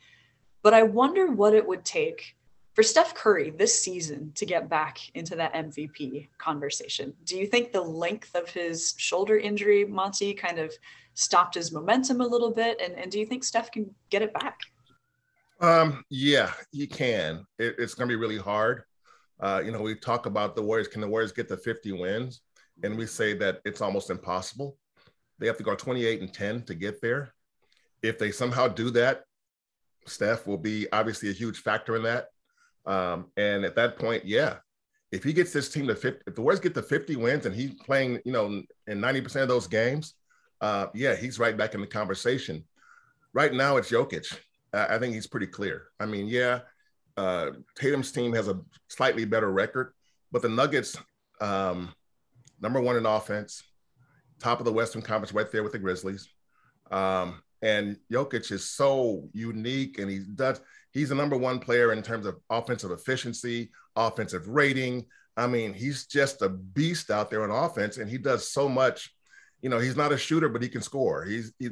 But 0.65 0.73
I 0.73 0.83
wonder 0.83 1.27
what 1.27 1.55
it 1.55 1.69
would 1.69 1.85
take 1.85 2.35
for 2.73 2.83
Steph 2.83 3.15
Curry 3.15 3.51
this 3.51 3.79
season 3.79 4.33
to 4.35 4.47
get 4.47 4.71
back 4.71 4.99
into 5.15 5.37
that 5.37 5.53
MVP 5.53 6.29
conversation. 6.39 7.13
Do 7.27 7.37
you 7.37 7.47
think 7.47 7.71
the 7.71 7.83
length 7.83 8.35
of 8.35 8.49
his 8.49 8.95
shoulder 8.97 9.37
injury, 9.37 9.85
Monte, 9.85 10.33
kind 10.33 10.59
of 10.59 10.73
stopped 11.13 11.55
his 11.55 11.71
momentum 11.71 12.23
a 12.23 12.27
little 12.27 12.51
bit? 12.51 12.81
And, 12.81 12.95
and 12.95 13.13
do 13.13 13.21
you 13.21 13.27
think 13.27 13.45
Steph 13.45 13.71
can 13.71 13.95
get 14.09 14.23
it 14.23 14.33
back? 14.33 14.59
Um, 15.61 16.03
yeah, 16.09 16.51
he 16.73 16.87
can. 16.87 17.45
It, 17.59 17.77
it's 17.79 17.95
going 17.95 18.09
to 18.09 18.13
be 18.13 18.21
really 18.21 18.39
hard. 18.39 18.85
Uh, 19.39 19.61
you 19.63 19.71
know, 19.71 19.83
we 19.83 19.95
talk 19.95 20.25
about 20.25 20.57
the 20.57 20.63
Warriors. 20.63 20.89
Can 20.89 21.03
the 21.03 21.09
Warriors 21.09 21.31
get 21.33 21.47
to 21.49 21.59
50 21.59 21.93
wins? 21.93 22.41
And 22.83 22.97
we 22.97 23.05
say 23.07 23.35
that 23.35 23.61
it's 23.67 23.83
almost 23.83 24.09
impossible. 24.09 24.79
They 25.39 25.47
have 25.47 25.59
to 25.59 25.63
go 25.63 25.75
28 25.75 26.23
and 26.23 26.33
10 26.33 26.63
to 26.63 26.75
get 26.75 27.03
there. 27.03 27.35
If 28.03 28.19
they 28.19 28.33
somehow 28.33 28.69
do 28.69 28.89
that, 28.93 29.25
Steph 30.07 30.47
will 30.47 30.59
be 30.59 30.87
obviously 30.93 31.31
a 31.31 31.33
huge 31.33 31.59
factor 31.59 31.97
in 31.97 32.03
that. 32.03 32.29
Um, 32.87 33.27
and 33.37 33.65
at 33.65 33.77
that 33.77 33.99
point, 33.99 34.25
yeah, 34.25 34.57
if 35.11 35.23
he 35.23 35.33
gets 35.33 35.53
this 35.53 35.71
team 35.71 35.87
to 35.87 35.95
50, 35.95 36.23
if 36.27 36.35
the 36.35 36.43
Warriors 36.43 36.61
get 36.61 36.75
to 36.75 36.83
50 36.83 37.17
wins 37.17 37.47
and 37.47 37.55
he's 37.55 37.75
playing, 37.75 38.21
you 38.25 38.33
know, 38.33 38.47
in 38.87 38.99
90% 38.99 39.43
of 39.43 39.49
those 39.49 39.67
games, 39.67 40.15
uh, 40.61 40.87
yeah, 40.95 41.15
he's 41.15 41.39
right 41.39 41.57
back 41.57 41.75
in 41.75 41.81
the 41.81 41.87
conversation. 41.87 42.65
Right 43.33 43.53
now, 43.53 43.77
it's 43.77 43.91
Jokic. 43.91 44.37
I 44.73 44.99
think 44.99 45.15
he's 45.15 45.27
pretty 45.27 45.47
clear. 45.47 45.85
I 46.01 46.07
mean, 46.07 46.27
yeah, 46.27 46.61
uh, 47.17 47.51
Tatum's 47.77 48.11
team 48.11 48.33
has 48.33 48.49
a 48.49 48.61
slightly 48.89 49.25
better 49.25 49.53
record, 49.53 49.93
but 50.33 50.43
the 50.43 50.49
Nuggets, 50.49 50.97
um, 51.41 51.93
number 52.61 52.81
one 52.81 52.97
in 52.97 53.07
offense, 53.07 53.63
top 54.41 54.59
of 54.59 54.65
the 54.65 54.73
Western 54.73 55.03
Conference, 55.03 55.33
right 55.33 55.51
there 55.53 55.63
with 55.63 55.73
the 55.73 55.79
Grizzlies. 55.79 56.29
Um, 56.91 57.41
and 57.65 57.97
Jokic 58.13 58.53
is 58.53 58.71
so 58.71 59.27
unique, 59.33 59.99
and 59.99 60.11
he 60.11 60.19
does. 60.19 60.61
He's 60.93 61.09
the 61.09 61.15
number 61.15 61.37
one 61.37 61.59
player 61.59 61.93
in 61.93 62.03
terms 62.03 62.27
of 62.27 62.37
offensive 62.51 62.91
efficiency, 62.91 63.73
offensive 63.97 64.47
rating. 64.47 65.07
I 65.37 65.47
mean, 65.47 65.73
he's 65.73 66.07
just 66.07 66.43
a 66.43 66.51
beast 66.51 67.11
out 67.11 67.31
there 67.31 67.43
on 67.43 67.51
offense, 67.51 67.97
and 67.97 68.09
he 68.09 68.19
does 68.19 68.53
so 68.53 68.69
much. 68.69 69.13
You 69.63 69.71
know, 69.71 69.79
he's 69.79 69.97
not 69.97 70.13
a 70.13 70.19
shooter, 70.19 70.51
but 70.51 70.63
he 70.63 70.69
can 70.69 70.83
score. 70.83 71.25
He's 71.25 71.53
he, 71.59 71.71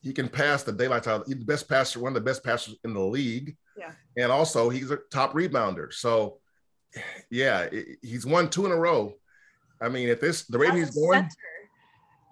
he 0.00 0.14
can 0.14 0.30
pass 0.30 0.62
the 0.62 0.72
daylight 0.72 1.06
out. 1.06 1.24
He's 1.26 1.38
the 1.38 1.44
best 1.44 1.68
passer, 1.68 2.00
one 2.00 2.12
of 2.12 2.14
the 2.14 2.28
best 2.28 2.42
passers 2.42 2.76
in 2.82 2.94
the 2.94 3.00
league. 3.00 3.54
Yeah. 3.76 3.92
And 4.16 4.32
also, 4.32 4.70
he's 4.70 4.90
a 4.90 4.98
top 5.12 5.34
rebounder. 5.34 5.92
So, 5.92 6.38
yeah, 7.30 7.68
he's 8.00 8.24
won 8.24 8.48
two 8.48 8.64
in 8.64 8.72
a 8.72 8.76
row. 8.76 9.12
I 9.80 9.90
mean, 9.90 10.08
at 10.08 10.22
this 10.22 10.46
the 10.46 10.58
rate 10.58 10.72
he's 10.72 10.92
going, 10.92 11.28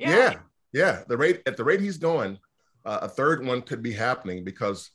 yeah. 0.01 0.11
yeah, 0.11 0.35
yeah, 0.73 1.03
the 1.09 1.17
rate 1.19 1.43
at 1.45 1.59
the 1.59 1.65
rate 1.65 1.81
he's 1.81 1.99
going, 1.99 2.39
uh, 2.85 3.01
a 3.03 3.09
third 3.09 3.45
one 3.45 3.63
could 3.63 3.83
be 3.83 3.93
happening 3.93 4.45
because 4.45 4.91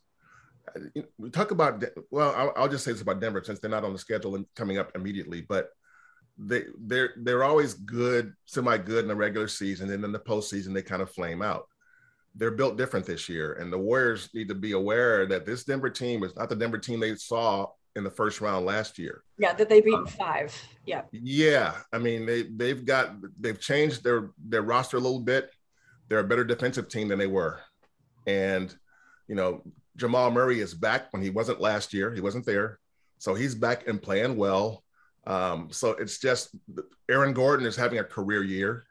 uh, 0.76 1.02
we 1.17 1.30
talk 1.30 1.52
about 1.52 1.84
well 2.12 2.34
I'll, 2.36 2.54
I'll, 2.56 2.69
just 2.69 2.84
say 2.84 2.91
this 2.91 3.02
about 3.02 3.21
denver 3.21 3.41
since 3.43 3.60
they're 3.60 3.71
not 3.71 3.84
on 3.84 3.93
the 3.93 4.00
schedule 4.00 4.36
and 4.36 4.45
coming 4.56 4.78
up 4.78 4.91
immediately 4.95 5.41
but 5.41 5.69
they 6.38 6.65
they're 6.80 7.13
they're 7.17 7.43
always 7.43 7.73
good 7.73 8.34
semi 8.45 8.78
good 8.78 9.04
in 9.04 9.08
the 9.08 9.15
regular 9.15 9.47
season 9.47 9.91
and 9.91 10.04
in 10.04 10.12
the 10.12 10.19
postseason 10.19 10.73
they 10.73 10.82
kind 10.82 11.02
of 11.02 11.12
flame 11.12 11.41
out. 11.41 11.67
They're 12.36 12.52
built 12.52 12.78
different 12.78 13.06
this 13.06 13.28
year 13.28 13.54
and 13.54 13.73
the 13.73 13.78
warriors 13.78 14.30
need 14.34 14.47
to 14.50 14.56
be 14.56 14.73
aware 14.73 15.26
that 15.26 15.45
this 15.45 15.63
denver 15.63 15.89
team 15.89 16.23
is 16.23 16.36
not 16.36 16.50
the 16.50 16.56
denver 16.56 16.78
team 16.78 17.00
they 17.00 17.15
saw 17.15 17.67
in 17.95 18.04
the 18.04 18.12
first 18.12 18.41
round 18.41 18.65
last 18.65 19.00
year. 19.00 19.23
Yeah 19.39 19.54
that 19.54 19.69
they 19.69 19.82
beat 19.82 19.95
um, 19.95 20.06
five. 20.06 20.56
Yeah. 20.86 21.02
Yeah 21.12 21.73
i 21.91 21.97
mean 21.97 22.26
they 22.26 22.43
they've 22.43 22.86
got 22.86 23.15
they've 23.39 23.60
changed 23.60 24.04
their 24.04 24.30
their 24.38 24.62
roster 24.62 24.97
a 24.97 25.02
little 25.02 25.21
bit. 25.21 25.50
They're 26.10 26.19
a 26.19 26.23
better 26.23 26.45
defensive 26.45 26.88
team 26.88 27.08
than 27.08 27.19
they 27.19 27.28
were 27.28 27.60
and, 28.27 28.75
you 29.27 29.35
know, 29.35 29.63
Jamal 29.95 30.29
Murray 30.29 30.59
is 30.59 30.73
back 30.73 31.11
when 31.11 31.23
he 31.23 31.31
wasn't 31.31 31.59
last 31.59 31.93
year. 31.93 32.13
He 32.13 32.21
wasn't 32.21 32.45
there. 32.45 32.79
So 33.17 33.33
he's 33.33 33.55
back 33.55 33.87
and 33.87 34.01
playing 34.01 34.37
well. 34.37 34.83
Um, 35.25 35.69
so 35.71 35.91
it's 35.91 36.19
just 36.19 36.55
Aaron 37.09 37.33
Gordon 37.33 37.65
is 37.65 37.75
having 37.75 37.99
a 37.99 38.03
career 38.03 38.43
year. 38.43 38.85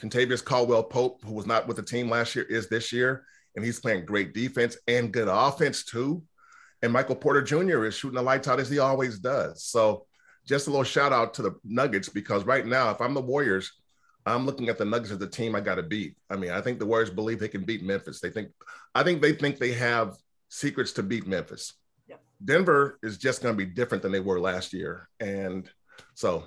Kentavious 0.00 0.42
Caldwell 0.42 0.84
Pope, 0.84 1.22
who 1.22 1.34
was 1.34 1.46
not 1.46 1.68
with 1.68 1.76
the 1.76 1.82
team 1.82 2.08
last 2.08 2.34
year, 2.34 2.46
is 2.46 2.68
this 2.68 2.90
year, 2.90 3.24
and 3.54 3.64
he's 3.64 3.80
playing 3.80 4.06
great 4.06 4.32
defense 4.32 4.78
and 4.88 5.12
good 5.12 5.28
offense 5.28 5.84
too. 5.84 6.22
And 6.82 6.90
Michael 6.92 7.16
Porter 7.16 7.42
Jr. 7.42 7.84
is 7.84 7.94
shooting 7.94 8.16
the 8.16 8.22
lights 8.22 8.48
out 8.48 8.58
as 8.58 8.70
he 8.70 8.78
always 8.78 9.18
does. 9.18 9.62
So 9.64 10.06
just 10.46 10.66
a 10.66 10.70
little 10.70 10.84
shout 10.84 11.12
out 11.12 11.34
to 11.34 11.42
the 11.42 11.54
Nuggets 11.62 12.08
because 12.08 12.44
right 12.44 12.64
now, 12.64 12.90
if 12.90 13.02
I'm 13.02 13.12
the 13.12 13.20
Warriors, 13.20 13.70
I'm 14.26 14.44
looking 14.46 14.68
at 14.68 14.78
the 14.78 14.84
Nuggets 14.84 15.10
as 15.10 15.18
the 15.18 15.26
team 15.26 15.54
I 15.54 15.60
got 15.60 15.76
to 15.76 15.82
beat. 15.82 16.16
I 16.28 16.36
mean, 16.36 16.50
I 16.50 16.60
think 16.60 16.78
the 16.78 16.86
Warriors 16.86 17.10
believe 17.10 17.38
they 17.40 17.48
can 17.48 17.64
beat 17.64 17.82
Memphis. 17.82 18.20
They 18.20 18.30
think, 18.30 18.50
I 18.94 19.02
think 19.02 19.22
they 19.22 19.32
think 19.32 19.58
they 19.58 19.72
have 19.72 20.16
secrets 20.48 20.92
to 20.92 21.02
beat 21.02 21.26
Memphis. 21.26 21.74
Yeah. 22.06 22.16
Denver 22.44 22.98
is 23.02 23.16
just 23.18 23.42
going 23.42 23.54
to 23.54 23.58
be 23.58 23.70
different 23.70 24.02
than 24.02 24.12
they 24.12 24.20
were 24.20 24.40
last 24.40 24.72
year, 24.72 25.08
and 25.20 25.70
so 26.14 26.44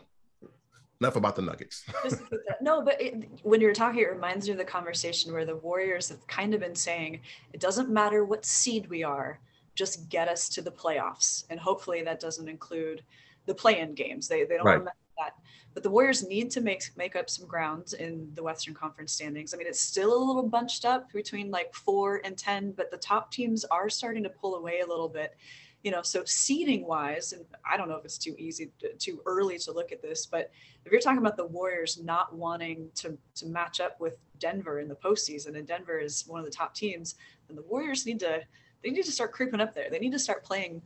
enough 1.02 1.16
about 1.16 1.36
the 1.36 1.42
Nuggets. 1.42 1.84
no, 2.62 2.82
but 2.82 3.02
it, 3.02 3.28
when 3.44 3.60
you're 3.60 3.74
talking, 3.74 4.02
it 4.02 4.12
reminds 4.12 4.46
me 4.48 4.54
of 4.54 4.58
the 4.58 4.64
conversation 4.66 5.34
where 5.34 5.46
the 5.46 5.56
Warriors 5.58 6.08
have 6.10 6.26
kind 6.28 6.54
of 6.54 6.62
been 6.62 6.76
saying 6.76 7.20
it 7.52 7.60
doesn't 7.60 7.90
matter 7.90 8.24
what 8.24 8.46
seed 8.46 8.90
we 8.90 9.04
are, 9.04 9.40
just 9.76 10.08
get 10.10 10.30
us 10.30 10.48
to 10.50 10.62
the 10.62 10.72
playoffs, 10.72 11.46
and 11.50 11.60
hopefully 11.60 12.04
that 12.04 12.20
doesn't 12.20 12.48
include 12.48 13.04
the 13.48 13.56
play-in 13.56 13.94
games. 13.96 14.28
They 14.28 14.44
they 14.46 14.56
don't 14.58 14.66
Right. 14.66 14.74
want 14.74 14.82
to 14.82 14.86
mess 14.86 14.94
that. 15.24 15.36
But 15.74 15.84
the 15.84 15.90
Warriors 15.90 16.28
need 16.28 16.52
to 16.52 16.62
make 16.62 16.84
make 16.96 17.16
up 17.16 17.30
some 17.30 17.48
ground 17.48 17.94
in 18.00 18.32
the 18.36 18.44
Western 18.44 18.74
Conference 18.74 19.12
standings. 19.12 19.54
I 19.54 19.58
mean, 19.58 19.68
it's 19.68 19.80
still 19.80 20.14
a 20.16 20.24
little 20.24 20.44
bunched 20.44 20.86
up 20.86 21.12
between 21.12 21.50
like 21.50 21.74
four 21.74 22.22
and 22.24 22.38
ten, 22.38 22.72
but 22.72 22.92
the 22.92 22.98
top 22.98 23.32
teams 23.32 23.66
are 23.66 23.90
starting 23.90 24.24
to 24.24 24.30
pull 24.30 24.56
away 24.56 24.82
a 24.82 24.88
little 24.88 25.10
bit. 25.10 25.36
You 25.84 25.92
know, 25.92 26.02
so 26.02 26.24
seeding 26.26 26.88
wise, 26.88 27.34
and 27.34 27.44
I 27.70 27.76
don't 27.76 27.90
know 27.90 27.98
if 27.98 28.06
it's 28.06 28.18
too 28.18 28.36
easy, 28.38 28.72
to, 28.80 28.94
too 28.94 29.22
early 29.26 29.58
to 29.60 29.74
look 29.74 29.92
at 29.92 30.02
this, 30.02 30.26
but 30.26 30.50
if 30.86 30.94
you're 30.94 31.02
talking 31.02 31.18
about 31.18 31.36
the 31.36 31.46
Warriors 31.46 32.02
not 32.02 32.34
wanting 32.34 32.90
to 32.96 33.18
to 33.36 33.46
match 33.48 33.82
up 33.82 34.00
with 34.00 34.16
Denver 34.40 34.80
in 34.80 34.88
the 34.88 34.96
postseason, 34.96 35.58
and 35.58 35.68
Denver 35.68 35.98
is 35.98 36.26
one 36.28 36.40
of 36.40 36.46
the 36.46 36.52
top 36.52 36.74
teams, 36.74 37.16
then 37.48 37.56
the 37.56 37.64
Warriors 37.64 38.06
need 38.06 38.20
to 38.20 38.42
they 38.84 38.92
need 38.92 39.06
to 39.06 39.12
start 39.12 39.32
creeping 39.32 39.62
up 39.62 39.74
there. 39.74 39.90
They 39.90 40.00
need 40.00 40.12
to 40.12 40.20
start 40.20 40.44
playing 40.44 40.82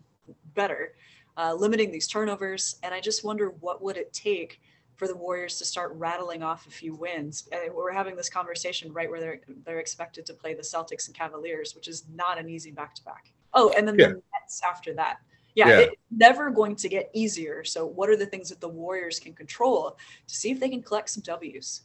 better, 0.54 0.94
uh, 1.38 1.54
limiting 1.54 1.92
these 1.92 2.08
turnovers. 2.08 2.78
And 2.84 2.94
I 2.94 3.00
just 3.00 3.24
wonder 3.24 3.50
what 3.60 3.82
would 3.84 3.98
it 3.98 4.12
take 4.12 4.60
for 4.96 5.08
the 5.08 5.16
Warriors 5.16 5.60
to 5.60 5.66
start 5.66 5.94
rattling 5.96 6.42
off 6.42 6.66
a 6.66 6.72
few 6.72 6.96
wins. 6.96 7.48
And 7.52 7.74
we're 7.74 7.92
having 7.94 8.16
this 8.16 8.30
conversation 8.30 8.92
right 8.92 9.10
where 9.10 9.20
they're 9.20 9.42
they're 9.64 9.80
expected 9.80 10.26
to 10.26 10.34
play 10.34 10.56
the 10.56 10.64
Celtics 10.64 11.08
and 11.08 11.16
Cavaliers, 11.16 11.76
which 11.76 11.88
is 11.88 12.06
not 12.14 12.40
an 12.40 12.50
easy 12.50 12.72
back 12.72 12.96
to 12.96 13.04
back. 13.04 13.32
Oh, 13.54 13.72
and 13.78 13.88
then 13.88 13.98
Yeah. 13.98 14.08
the 14.08 14.14
Nets 14.42 14.62
after 14.68 14.94
that. 14.96 15.20
Yeah, 15.54 15.70
Yeah. 15.70 15.80
it's 15.80 15.96
never 16.12 16.50
going 16.50 16.76
to 16.78 16.90
get 16.90 17.10
easier. 17.14 17.64
So, 17.64 17.86
what 17.86 18.10
are 18.10 18.16
the 18.16 18.26
things 18.26 18.50
that 18.50 18.60
the 18.60 18.70
Warriors 18.70 19.20
can 19.20 19.34
control 19.34 19.98
to 20.28 20.36
see 20.36 20.52
if 20.52 20.60
they 20.60 20.70
can 20.70 20.82
collect 20.82 21.10
some 21.10 21.24
W's? 21.24 21.84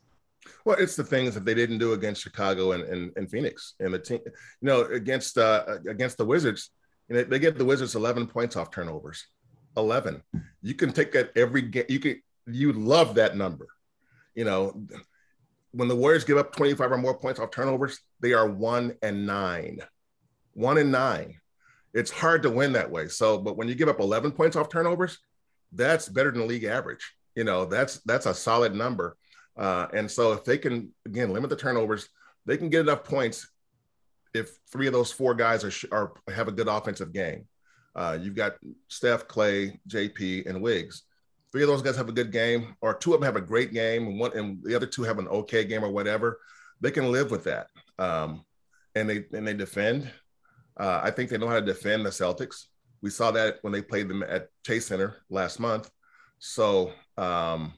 Well, 0.65 0.77
it's 0.79 0.97
the 0.97 1.05
things 1.05 1.35
that 1.35 1.45
they 1.45 1.55
didn't 1.55 1.79
do 1.79 1.93
against 1.93 2.23
Chicago 2.23 2.73
and, 2.73 2.83
and, 2.85 3.12
and 3.17 3.31
Phoenix 3.31 3.75
and 3.79 3.95
the 3.95 3.99
team, 3.99 4.21
you 4.25 4.33
know, 4.62 4.83
against 4.83 5.38
uh, 5.38 5.79
against 5.88 6.17
the 6.17 6.25
Wizards. 6.25 6.71
You 7.09 7.17
know, 7.17 7.25
they 7.25 7.38
give 7.38 7.59
the 7.59 7.65
Wizards 7.65 7.95
11 7.95 8.27
points 8.27 8.57
off 8.57 8.71
turnovers. 8.71 9.27
11. 9.77 10.23
You 10.63 10.75
can 10.75 10.93
take 10.93 11.13
that 11.13 11.37
every 11.37 11.63
game. 11.63 11.87
You 11.89 12.01
can 12.01 12.23
you 12.47 12.73
love 12.73 13.15
that 13.17 13.37
number. 13.37 13.67
You 14.35 14.45
know, 14.45 14.83
when 15.73 15.89
the 15.89 15.97
Warriors 15.97 16.25
give 16.25 16.39
up 16.39 16.55
25 16.55 16.93
or 16.93 16.99
more 16.99 17.19
points 17.19 17.41
off 17.41 17.51
turnovers, 17.51 18.01
they 18.21 18.33
are 18.33 18.49
one 18.49 18.97
and 19.03 19.27
nine. 19.27 19.81
One 20.55 20.79
and 20.79 20.93
nine. 20.93 21.39
It's 21.95 22.11
hard 22.11 22.43
to 22.43 22.51
win 22.51 22.73
that 22.73 22.91
way. 22.91 23.09
So, 23.09 23.39
but 23.39 23.57
when 23.57 23.69
you 23.69 23.75
give 23.75 23.89
up 23.89 24.01
11 24.01 24.33
points 24.33 24.57
off 24.57 24.69
turnovers, 24.69 25.19
that's 25.73 26.09
better 26.09 26.31
than 26.31 26.41
the 26.41 26.47
league 26.47 26.65
average. 26.65 27.15
You 27.35 27.45
know, 27.45 27.65
that's 27.65 28.01
that's 28.01 28.27
a 28.27 28.35
solid 28.35 28.75
number. 28.75 29.17
Uh, 29.57 29.87
and 29.93 30.11
so 30.11 30.33
if 30.33 30.45
they 30.45 30.59
can 30.59 30.93
again 31.07 31.33
limit 31.33 31.51
the 31.51 31.57
turnovers, 31.57 32.09
they 32.47 32.57
can 32.57 32.69
get 32.69 32.81
enough 32.81 33.05
points. 33.05 33.49
If 34.35 34.51
three 34.71 34.87
of 34.87 34.93
those 34.93 35.13
four 35.13 35.35
guys 35.35 35.65
are, 35.65 35.89
are 35.93 36.13
have 36.33 36.49
a 36.49 36.53
good 36.53 36.69
offensive 36.69 37.13
game, 37.13 37.47
uh, 37.94 38.18
you've 38.20 38.35
got 38.35 38.57
Steph, 38.88 39.28
Klay, 39.28 39.78
JP, 39.88 40.46
and 40.46 40.62
Wiggs. 40.62 41.02
Three 41.50 41.62
of 41.62 41.68
those 41.68 41.83
guys 41.83 41.96
have 41.96 42.09
a 42.09 42.12
good 42.12 42.33
game, 42.33 42.76
or 42.81 42.94
two 42.94 43.12
of 43.12 43.20
them 43.20 43.26
have 43.26 43.37
a 43.37 43.46
great 43.46 43.72
game, 43.72 44.07
and 44.07 44.18
one 44.18 44.37
and 44.37 44.62
the 44.62 44.74
other 44.74 44.87
two 44.87 45.02
have 45.02 45.18
an 45.18 45.28
okay 45.28 45.64
game 45.64 45.85
or 45.85 45.90
whatever. 45.90 46.38
They 46.81 46.90
can 46.90 47.12
live 47.12 47.31
with 47.31 47.44
that, 47.44 47.66
um, 47.98 48.44
and 48.94 49.09
they 49.09 49.24
and 49.33 49.46
they 49.46 49.55
defend. 49.55 50.11
Uh, 50.76 51.00
I 51.02 51.11
think 51.11 51.28
they 51.28 51.37
know 51.37 51.48
how 51.48 51.61
to 51.61 51.66
defend 51.66 52.07
the 52.07 52.11
Celtics. 52.11 52.64
We 53.02 53.11
saw 53.11 53.31
that 53.33 53.59
when 53.61 53.72
they 53.72 53.83
played 53.83 54.09
them 54.09 54.22
at 54.22 54.48
Chase 54.64 54.87
Center 54.87 55.16
last 55.28 55.61
month. 55.61 55.90
So 56.38 56.92
um, 57.18 57.74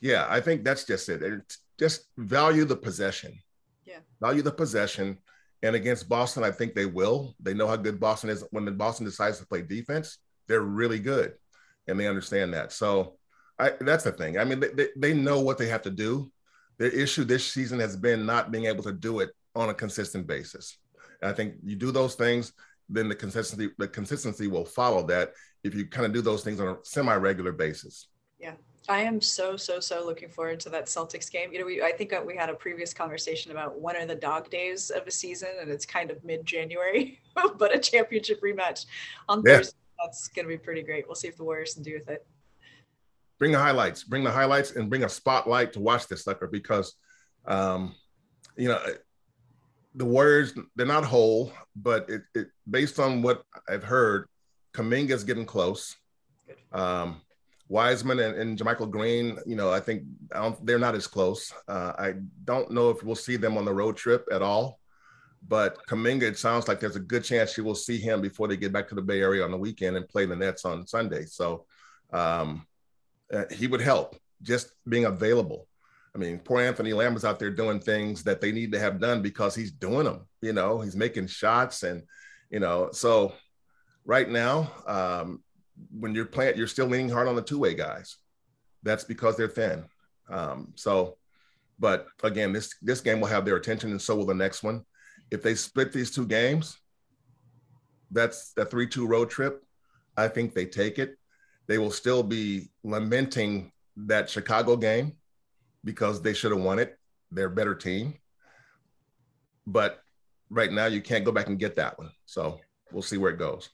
yeah, 0.00 0.26
I 0.28 0.40
think 0.40 0.64
that's 0.64 0.84
just 0.84 1.08
it. 1.08 1.22
It's 1.22 1.58
just 1.78 2.06
value 2.16 2.64
the 2.64 2.76
possession. 2.76 3.38
Yeah. 3.84 3.98
Value 4.20 4.42
the 4.42 4.52
possession. 4.52 5.18
And 5.62 5.74
against 5.74 6.08
Boston, 6.08 6.44
I 6.44 6.50
think 6.50 6.74
they 6.74 6.86
will. 6.86 7.34
They 7.40 7.54
know 7.54 7.66
how 7.66 7.76
good 7.76 7.98
Boston 7.98 8.30
is. 8.30 8.44
When 8.50 8.76
Boston 8.76 9.06
decides 9.06 9.38
to 9.38 9.46
play 9.46 9.62
defense, 9.62 10.18
they're 10.46 10.60
really 10.60 10.98
good, 10.98 11.34
and 11.86 11.98
they 11.98 12.06
understand 12.06 12.54
that. 12.54 12.72
So 12.72 13.16
I, 13.58 13.72
that's 13.80 14.04
the 14.04 14.12
thing. 14.12 14.38
I 14.38 14.44
mean, 14.44 14.60
they, 14.60 14.88
they, 14.96 15.12
know 15.12 15.40
what 15.40 15.58
they 15.58 15.66
have 15.66 15.82
to 15.82 15.90
do. 15.90 16.30
Their 16.78 16.90
issue 16.90 17.24
this 17.24 17.44
season 17.52 17.80
has 17.80 17.96
been 17.96 18.24
not 18.24 18.52
being 18.52 18.66
able 18.66 18.84
to 18.84 18.92
do 18.92 19.18
it 19.18 19.30
on 19.56 19.68
a 19.68 19.74
consistent 19.74 20.26
basis. 20.28 20.78
And 21.20 21.30
I 21.30 21.34
think 21.34 21.54
you 21.64 21.74
do 21.74 21.90
those 21.90 22.14
things, 22.14 22.52
then 22.88 23.08
the 23.08 23.16
consistency 23.16 23.70
the 23.78 23.88
consistency 23.88 24.46
will 24.46 24.64
follow 24.64 25.02
that 25.08 25.32
if 25.64 25.74
you 25.74 25.86
kind 25.86 26.06
of 26.06 26.12
do 26.12 26.22
those 26.22 26.44
things 26.44 26.60
on 26.60 26.68
a 26.68 26.76
semi-regular 26.84 27.52
basis. 27.52 28.08
I 28.88 29.00
am 29.00 29.20
so 29.20 29.56
so 29.56 29.80
so 29.80 30.04
looking 30.04 30.30
forward 30.30 30.60
to 30.60 30.70
that 30.70 30.86
Celtics 30.86 31.30
game. 31.30 31.52
You 31.52 31.60
know, 31.60 31.66
we 31.66 31.82
I 31.82 31.92
think 31.92 32.12
we 32.26 32.36
had 32.36 32.48
a 32.48 32.54
previous 32.54 32.94
conversation 32.94 33.52
about 33.52 33.80
when 33.80 33.96
are 33.96 34.06
the 34.06 34.14
dog 34.14 34.50
days 34.50 34.90
of 34.90 35.06
a 35.06 35.10
season, 35.10 35.50
and 35.60 35.70
it's 35.70 35.84
kind 35.84 36.10
of 36.10 36.22
mid-January, 36.24 37.20
but 37.58 37.74
a 37.74 37.78
championship 37.78 38.40
rematch 38.42 38.86
on 39.28 39.42
Yeah. 39.44 39.58
Thursday. 39.58 39.76
That's 40.02 40.28
going 40.28 40.44
to 40.46 40.48
be 40.48 40.56
pretty 40.58 40.82
great. 40.82 41.06
We'll 41.08 41.16
see 41.16 41.28
if 41.28 41.36
the 41.36 41.44
Warriors 41.44 41.74
can 41.74 41.82
do 41.82 41.94
with 41.94 42.08
it. 42.08 42.24
bring 43.38 43.52
the 43.52 43.58
highlights, 43.58 44.04
bring 44.04 44.24
the 44.24 44.30
highlights, 44.30 44.72
and 44.72 44.88
bring 44.88 45.04
a 45.04 45.08
spotlight 45.08 45.72
to 45.72 45.80
watch 45.80 46.06
this 46.08 46.24
sucker 46.24 46.46
because, 46.46 46.94
um, 47.46 47.94
you 48.56 48.68
know, 48.68 48.80
the 49.94 50.04
Warriors 50.04 50.54
they're 50.76 50.86
not 50.86 51.04
whole, 51.04 51.52
but 51.74 52.08
it, 52.08 52.22
it 52.34 52.48
based 52.70 52.98
on 53.00 53.22
what 53.22 53.42
I've 53.68 53.82
heard, 53.84 54.28
Kuminga's 54.72 55.24
getting 55.24 55.44
close. 55.46 55.96
Good. 56.46 56.56
Um, 56.78 57.20
Wiseman 57.68 58.18
and, 58.20 58.34
and 58.36 58.58
JaMychal 58.58 58.90
Green, 58.90 59.38
you 59.46 59.54
know, 59.54 59.70
I 59.70 59.80
think 59.80 60.04
I 60.34 60.54
they're 60.62 60.78
not 60.78 60.94
as 60.94 61.06
close. 61.06 61.52
Uh, 61.66 61.92
I 61.98 62.14
don't 62.44 62.70
know 62.70 62.90
if 62.90 63.02
we'll 63.02 63.14
see 63.14 63.36
them 63.36 63.58
on 63.58 63.64
the 63.64 63.74
road 63.74 63.96
trip 63.96 64.26
at 64.32 64.42
all. 64.42 64.80
But 65.46 65.78
Kuminga, 65.86 66.22
it 66.22 66.38
sounds 66.38 66.66
like 66.66 66.80
there's 66.80 66.96
a 66.96 67.00
good 67.00 67.24
chance 67.24 67.52
she 67.52 67.60
will 67.60 67.74
see 67.74 67.98
him 67.98 68.20
before 68.20 68.48
they 68.48 68.56
get 68.56 68.72
back 68.72 68.88
to 68.88 68.94
the 68.94 69.02
Bay 69.02 69.20
Area 69.20 69.44
on 69.44 69.50
the 69.50 69.56
weekend 69.56 69.96
and 69.96 70.08
play 70.08 70.26
the 70.26 70.34
Nets 70.34 70.64
on 70.64 70.86
Sunday. 70.86 71.26
So 71.26 71.66
um, 72.12 72.66
uh, 73.32 73.44
he 73.52 73.66
would 73.66 73.80
help 73.80 74.16
just 74.42 74.72
being 74.88 75.04
available. 75.04 75.68
I 76.14 76.18
mean, 76.18 76.38
poor 76.38 76.60
Anthony 76.60 76.92
Lamb 76.92 77.16
is 77.16 77.24
out 77.24 77.38
there 77.38 77.50
doing 77.50 77.80
things 77.80 78.24
that 78.24 78.40
they 78.40 78.50
need 78.50 78.72
to 78.72 78.80
have 78.80 78.98
done 78.98 79.22
because 79.22 79.54
he's 79.54 79.70
doing 79.70 80.04
them. 80.04 80.26
You 80.40 80.52
know, 80.52 80.80
he's 80.80 80.96
making 80.96 81.28
shots, 81.28 81.82
and 81.82 82.02
you 82.50 82.60
know, 82.60 82.90
so 82.92 83.34
right 84.04 84.28
now, 84.28 84.72
um, 84.86 85.42
when 85.90 86.14
you're 86.14 86.24
playing, 86.24 86.56
you're 86.56 86.66
still 86.66 86.86
leaning 86.86 87.08
hard 87.08 87.28
on 87.28 87.36
the 87.36 87.42
two-way 87.42 87.74
guys. 87.74 88.16
That's 88.82 89.04
because 89.04 89.36
they're 89.36 89.48
thin. 89.48 89.84
Um, 90.30 90.72
so, 90.76 91.16
but 91.78 92.06
again, 92.22 92.52
this 92.52 92.74
this 92.82 93.00
game 93.00 93.20
will 93.20 93.28
have 93.28 93.44
their 93.44 93.56
attention, 93.56 93.90
and 93.90 94.00
so 94.00 94.16
will 94.16 94.26
the 94.26 94.34
next 94.34 94.62
one. 94.62 94.84
If 95.30 95.42
they 95.42 95.54
split 95.54 95.92
these 95.92 96.10
two 96.10 96.26
games, 96.26 96.78
that's 98.10 98.52
a 98.56 98.64
three-two 98.64 99.06
road 99.06 99.30
trip. 99.30 99.64
I 100.16 100.28
think 100.28 100.54
they 100.54 100.66
take 100.66 100.98
it. 100.98 101.16
They 101.66 101.78
will 101.78 101.90
still 101.90 102.22
be 102.22 102.70
lamenting 102.82 103.72
that 103.96 104.30
Chicago 104.30 104.76
game 104.76 105.12
because 105.84 106.22
they 106.22 106.32
should 106.32 106.52
have 106.52 106.60
won 106.60 106.78
it. 106.78 106.98
They're 107.30 107.46
a 107.46 107.50
better 107.50 107.74
team. 107.74 108.14
But 109.66 110.02
right 110.50 110.72
now, 110.72 110.86
you 110.86 111.02
can't 111.02 111.24
go 111.24 111.32
back 111.32 111.48
and 111.48 111.58
get 111.58 111.76
that 111.76 111.98
one. 111.98 112.10
So 112.24 112.60
we'll 112.90 113.02
see 113.02 113.18
where 113.18 113.32
it 113.32 113.38
goes. 113.38 113.68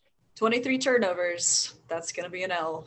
23 0.45 0.77
turnovers. 0.77 1.73
That's 1.89 2.13
going 2.13 2.25
to 2.25 2.31
be 2.31 2.43
an 2.43 2.51
L. 2.51 2.87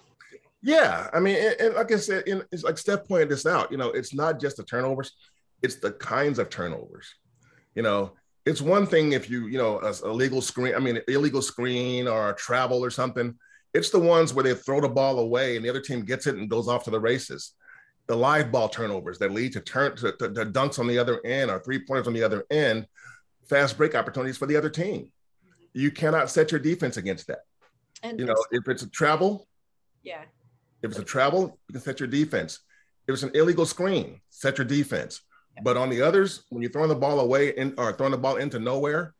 Yeah, 0.62 1.10
I 1.12 1.20
mean, 1.20 1.38
and, 1.38 1.56
and 1.60 1.74
like 1.74 1.92
I 1.92 1.96
said, 1.96 2.24
it's 2.52 2.64
like 2.64 2.78
Steph 2.78 3.08
pointed 3.08 3.30
this 3.30 3.48
out. 3.48 3.72
You 3.72 3.80
know, 3.80 3.90
it's 3.90 4.14
not 4.14 4.40
just 4.40 4.58
the 4.58 4.64
turnovers; 4.64 5.14
it's 5.64 5.78
the 5.78 5.94
kinds 5.94 6.38
of 6.38 6.52
turnovers. 6.52 7.16
You 7.74 7.82
know, 7.82 8.12
it's 8.46 8.62
one 8.62 8.86
thing 8.86 9.14
if 9.14 9.28
you, 9.28 9.48
you 9.48 9.58
know, 9.58 9.80
a, 9.80 9.92
a 10.08 10.14
legal 10.14 10.40
screen. 10.40 10.76
I 10.76 10.78
mean, 10.78 11.02
illegal 11.08 11.42
screen 11.42 12.08
or 12.08 12.30
a 12.30 12.36
travel 12.36 12.86
or 12.86 12.92
something. 12.92 13.34
It's 13.74 13.90
the 13.90 14.00
ones 14.02 14.36
where 14.36 14.44
they 14.44 14.54
throw 14.54 14.80
the 14.80 14.88
ball 14.88 15.18
away 15.18 15.56
and 15.56 15.66
the 15.66 15.70
other 15.72 15.82
team 15.82 16.06
gets 16.06 16.28
it 16.28 16.36
and 16.36 16.48
goes 16.48 16.68
off 16.68 16.84
to 16.84 16.92
the 16.92 17.00
races. 17.00 17.54
The 18.06 18.16
live 18.16 18.52
ball 18.52 18.70
turnovers 18.70 19.18
that 19.18 19.32
lead 19.32 19.54
to 19.54 19.62
turn 19.62 19.96
to, 19.96 20.12
to, 20.12 20.32
to 20.32 20.46
dunks 20.46 20.78
on 20.78 20.86
the 20.86 21.00
other 21.00 21.26
end 21.26 21.50
or 21.50 21.58
three 21.58 21.84
pointers 21.84 22.06
on 22.06 22.14
the 22.14 22.24
other 22.24 22.46
end, 22.52 22.86
fast 23.50 23.80
break 23.80 23.96
opportunities 23.96 24.38
for 24.38 24.46
the 24.46 24.58
other 24.58 24.70
team. 24.70 25.12
You 25.74 25.92
cannot 25.92 26.30
set 26.30 26.52
your 26.52 26.60
defense 26.60 26.98
against 26.98 27.28
that. 27.28 27.42
And 28.04 28.20
You 28.20 28.26
know, 28.26 28.36
if 28.52 28.68
it's 28.68 28.84
a 28.84 28.90
travel, 28.90 29.48
yeah, 30.04 30.24
if 30.82 30.92
it's 30.92 31.00
a 31.00 31.04
travel, 31.04 31.60
you 31.68 31.74
can 31.74 31.82
set 31.82 32.00
your 32.00 32.08
defense. 32.08 32.60
If 33.08 33.14
it's 33.14 33.24
an 33.24 33.32
illegal 33.34 33.66
screen, 33.66 34.22
set 34.30 34.58
your 34.58 34.66
defense. 34.66 35.22
But 35.64 35.78
on 35.78 35.90
the 35.90 36.02
others, 36.02 36.44
when 36.50 36.62
you're 36.62 36.72
throwing 36.72 36.90
the 36.90 36.96
ball 36.96 37.20
away 37.20 37.50
in, 37.50 37.74
or 37.78 37.92
throwing 37.94 38.12
the 38.12 38.18
ball 38.18 38.36
into 38.36 38.60
nowhere, 38.60 39.14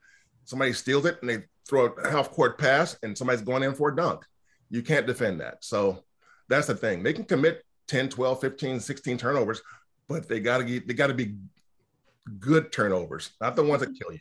somebody 0.46 0.74
steals 0.74 1.06
it 1.06 1.18
and 1.22 1.30
they 1.30 1.44
throw 1.68 1.88
a 1.88 2.10
half 2.10 2.30
court 2.32 2.58
pass 2.58 2.98
and 3.04 3.18
somebody's 3.18 3.42
going 3.42 3.64
in 3.64 3.74
for 3.74 3.90
a 3.90 3.96
dunk. 3.96 4.24
You 4.70 4.82
can't 4.82 5.08
defend 5.08 5.42
that. 5.42 5.64
So 5.64 6.04
that's 6.48 6.68
the 6.68 6.76
thing. 6.76 7.04
They 7.04 7.14
can 7.14 7.26
commit 7.26 7.64
10, 7.88 8.10
12, 8.10 8.40
15, 8.40 8.80
16 8.80 9.18
turnovers, 9.18 9.62
but 10.08 10.28
they 10.28 10.40
gotta 10.40 10.64
get 10.64 10.88
they 10.88 10.94
gotta 10.94 11.14
be 11.14 11.36
good 12.40 12.72
turnovers, 12.72 13.32
not 13.42 13.56
the 13.56 13.64
ones 13.64 13.82
that 13.82 13.98
kill 13.98 14.12
you. 14.12 14.20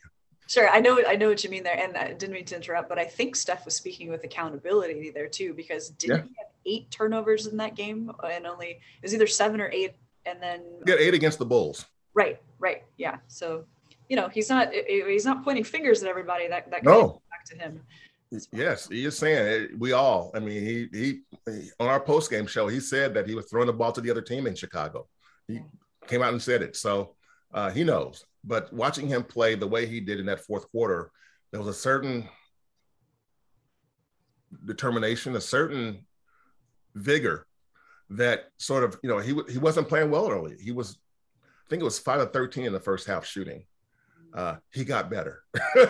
Sure, 0.48 0.68
I 0.68 0.78
know 0.78 1.02
I 1.06 1.16
know 1.16 1.28
what 1.28 1.42
you 1.42 1.50
mean 1.50 1.64
there, 1.64 1.76
and 1.76 1.96
I 1.96 2.12
didn't 2.12 2.32
mean 2.32 2.44
to 2.46 2.56
interrupt, 2.56 2.88
but 2.88 2.98
I 2.98 3.04
think 3.04 3.34
Steph 3.34 3.64
was 3.64 3.74
speaking 3.74 4.10
with 4.10 4.22
accountability 4.22 5.10
there 5.10 5.26
too, 5.26 5.54
because 5.54 5.90
didn't 5.90 6.16
yeah. 6.16 6.22
he 6.22 6.34
have 6.38 6.48
eight 6.64 6.90
turnovers 6.90 7.46
in 7.46 7.56
that 7.56 7.74
game, 7.74 8.12
and 8.24 8.46
only 8.46 8.68
it 8.68 9.02
was 9.02 9.12
either 9.12 9.26
seven 9.26 9.60
or 9.60 9.68
eight, 9.72 9.94
and 10.24 10.40
then 10.40 10.62
he 10.84 10.90
had 10.92 11.00
eight 11.00 11.14
against 11.14 11.38
the 11.38 11.46
Bulls. 11.46 11.86
Right, 12.14 12.40
right, 12.60 12.84
yeah. 12.96 13.16
So, 13.26 13.64
you 14.08 14.16
know, 14.16 14.28
he's 14.28 14.48
not 14.48 14.72
he's 14.72 15.26
not 15.26 15.42
pointing 15.42 15.64
fingers 15.64 16.02
at 16.02 16.08
everybody. 16.08 16.46
That 16.46 16.70
that 16.70 16.84
no. 16.84 17.20
back 17.30 17.44
to 17.46 17.56
him. 17.56 17.80
Yes, 18.52 18.88
he 18.88 19.04
is 19.04 19.16
saying 19.16 19.46
it, 19.46 19.78
we 19.78 19.92
all. 19.92 20.30
I 20.34 20.40
mean, 20.40 20.62
he, 20.64 20.88
he 20.92 21.20
he 21.44 21.70
on 21.80 21.88
our 21.88 22.00
post 22.00 22.30
game 22.30 22.46
show, 22.46 22.68
he 22.68 22.80
said 22.80 23.14
that 23.14 23.28
he 23.28 23.34
was 23.34 23.46
throwing 23.46 23.66
the 23.66 23.72
ball 23.72 23.92
to 23.92 24.00
the 24.00 24.10
other 24.10 24.22
team 24.22 24.46
in 24.46 24.54
Chicago. 24.54 25.06
He 25.48 25.60
came 26.06 26.22
out 26.22 26.32
and 26.32 26.42
said 26.42 26.62
it, 26.62 26.76
so 26.76 27.14
uh, 27.52 27.70
he 27.70 27.82
knows. 27.84 28.24
But 28.46 28.72
watching 28.72 29.08
him 29.08 29.24
play 29.24 29.54
the 29.54 29.66
way 29.66 29.86
he 29.86 30.00
did 30.00 30.20
in 30.20 30.26
that 30.26 30.44
fourth 30.44 30.70
quarter, 30.70 31.10
there 31.50 31.60
was 31.60 31.68
a 31.68 31.78
certain 31.78 32.28
determination, 34.64 35.34
a 35.36 35.40
certain 35.40 36.06
vigor 36.94 37.46
that 38.10 38.44
sort 38.58 38.84
of 38.84 38.98
you 39.02 39.10
know 39.10 39.18
he 39.18 39.34
he 39.50 39.58
wasn't 39.58 39.88
playing 39.88 40.10
well 40.10 40.30
early. 40.30 40.56
He 40.60 40.70
was, 40.70 40.98
I 41.42 41.68
think 41.68 41.80
it 41.80 41.84
was 41.84 41.98
five 41.98 42.20
of 42.20 42.32
thirteen 42.32 42.64
in 42.64 42.72
the 42.72 42.80
first 42.80 43.06
half 43.06 43.26
shooting 43.26 43.64
uh, 44.36 44.56
he 44.70 44.84
got 44.84 45.10
better. 45.10 45.42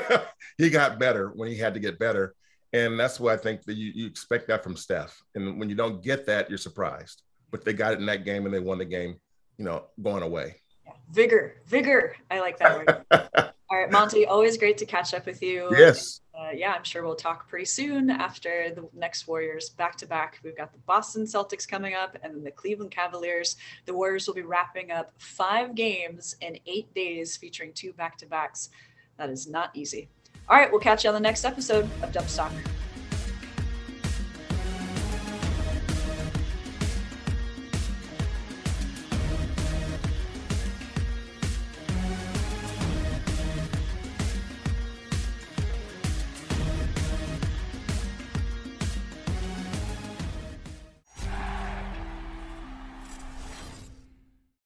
he 0.58 0.70
got 0.70 0.98
better 0.98 1.32
when 1.34 1.48
he 1.48 1.56
had 1.56 1.74
to 1.74 1.80
get 1.80 1.98
better. 1.98 2.34
And 2.72 2.98
that's 2.98 3.18
why 3.18 3.32
I 3.32 3.36
think 3.36 3.64
that 3.64 3.74
you, 3.74 3.90
you 3.94 4.06
expect 4.06 4.48
that 4.48 4.62
from 4.62 4.76
Steph. 4.76 5.20
And 5.34 5.58
when 5.58 5.68
you 5.68 5.74
don't 5.74 6.02
get 6.02 6.26
that, 6.26 6.48
you're 6.48 6.58
surprised. 6.58 7.22
But 7.50 7.64
they 7.64 7.72
got 7.72 7.94
it 7.94 8.00
in 8.00 8.06
that 8.06 8.24
game 8.24 8.44
and 8.44 8.54
they 8.54 8.60
won 8.60 8.78
the 8.78 8.84
game, 8.84 9.16
you 9.58 9.64
know, 9.64 9.86
going 10.00 10.22
away. 10.22 10.56
Yeah. 10.86 10.92
Vigor, 11.10 11.56
vigor. 11.66 12.16
I 12.30 12.40
like 12.40 12.58
that 12.58 12.76
word. 12.76 13.04
All 13.68 13.78
right, 13.80 13.90
Monte, 13.90 14.26
always 14.26 14.56
great 14.56 14.78
to 14.78 14.86
catch 14.86 15.12
up 15.12 15.26
with 15.26 15.42
you. 15.42 15.68
Yes 15.76 16.20
uh, 16.36 16.50
yeah, 16.54 16.72
I'm 16.72 16.84
sure 16.84 17.02
we'll 17.02 17.16
talk 17.16 17.48
pretty 17.48 17.64
soon 17.64 18.10
after 18.10 18.70
the 18.74 18.86
next 18.92 19.26
Warriors 19.26 19.70
back 19.70 19.96
to 19.96 20.06
back. 20.06 20.38
We've 20.44 20.56
got 20.56 20.72
the 20.72 20.78
Boston 20.80 21.24
Celtics 21.24 21.66
coming 21.66 21.94
up 21.94 22.16
and 22.22 22.34
then 22.34 22.44
the 22.44 22.50
Cleveland 22.50 22.90
Cavaliers. 22.90 23.56
The 23.86 23.94
Warriors 23.94 24.26
will 24.26 24.34
be 24.34 24.42
wrapping 24.42 24.90
up 24.90 25.12
five 25.18 25.74
games 25.74 26.36
in 26.42 26.58
eight 26.66 26.92
days 26.94 27.36
featuring 27.36 27.72
two 27.72 27.92
back 27.94 28.18
to 28.18 28.26
backs. 28.26 28.68
That 29.16 29.30
is 29.30 29.46
not 29.46 29.70
easy. 29.74 30.08
All 30.48 30.58
right, 30.58 30.70
we'll 30.70 30.80
catch 30.80 31.04
you 31.04 31.10
on 31.10 31.14
the 31.14 31.20
next 31.20 31.44
episode 31.44 31.88
of 32.02 32.12
Dubs 32.12 32.36
Talk. 32.36 32.52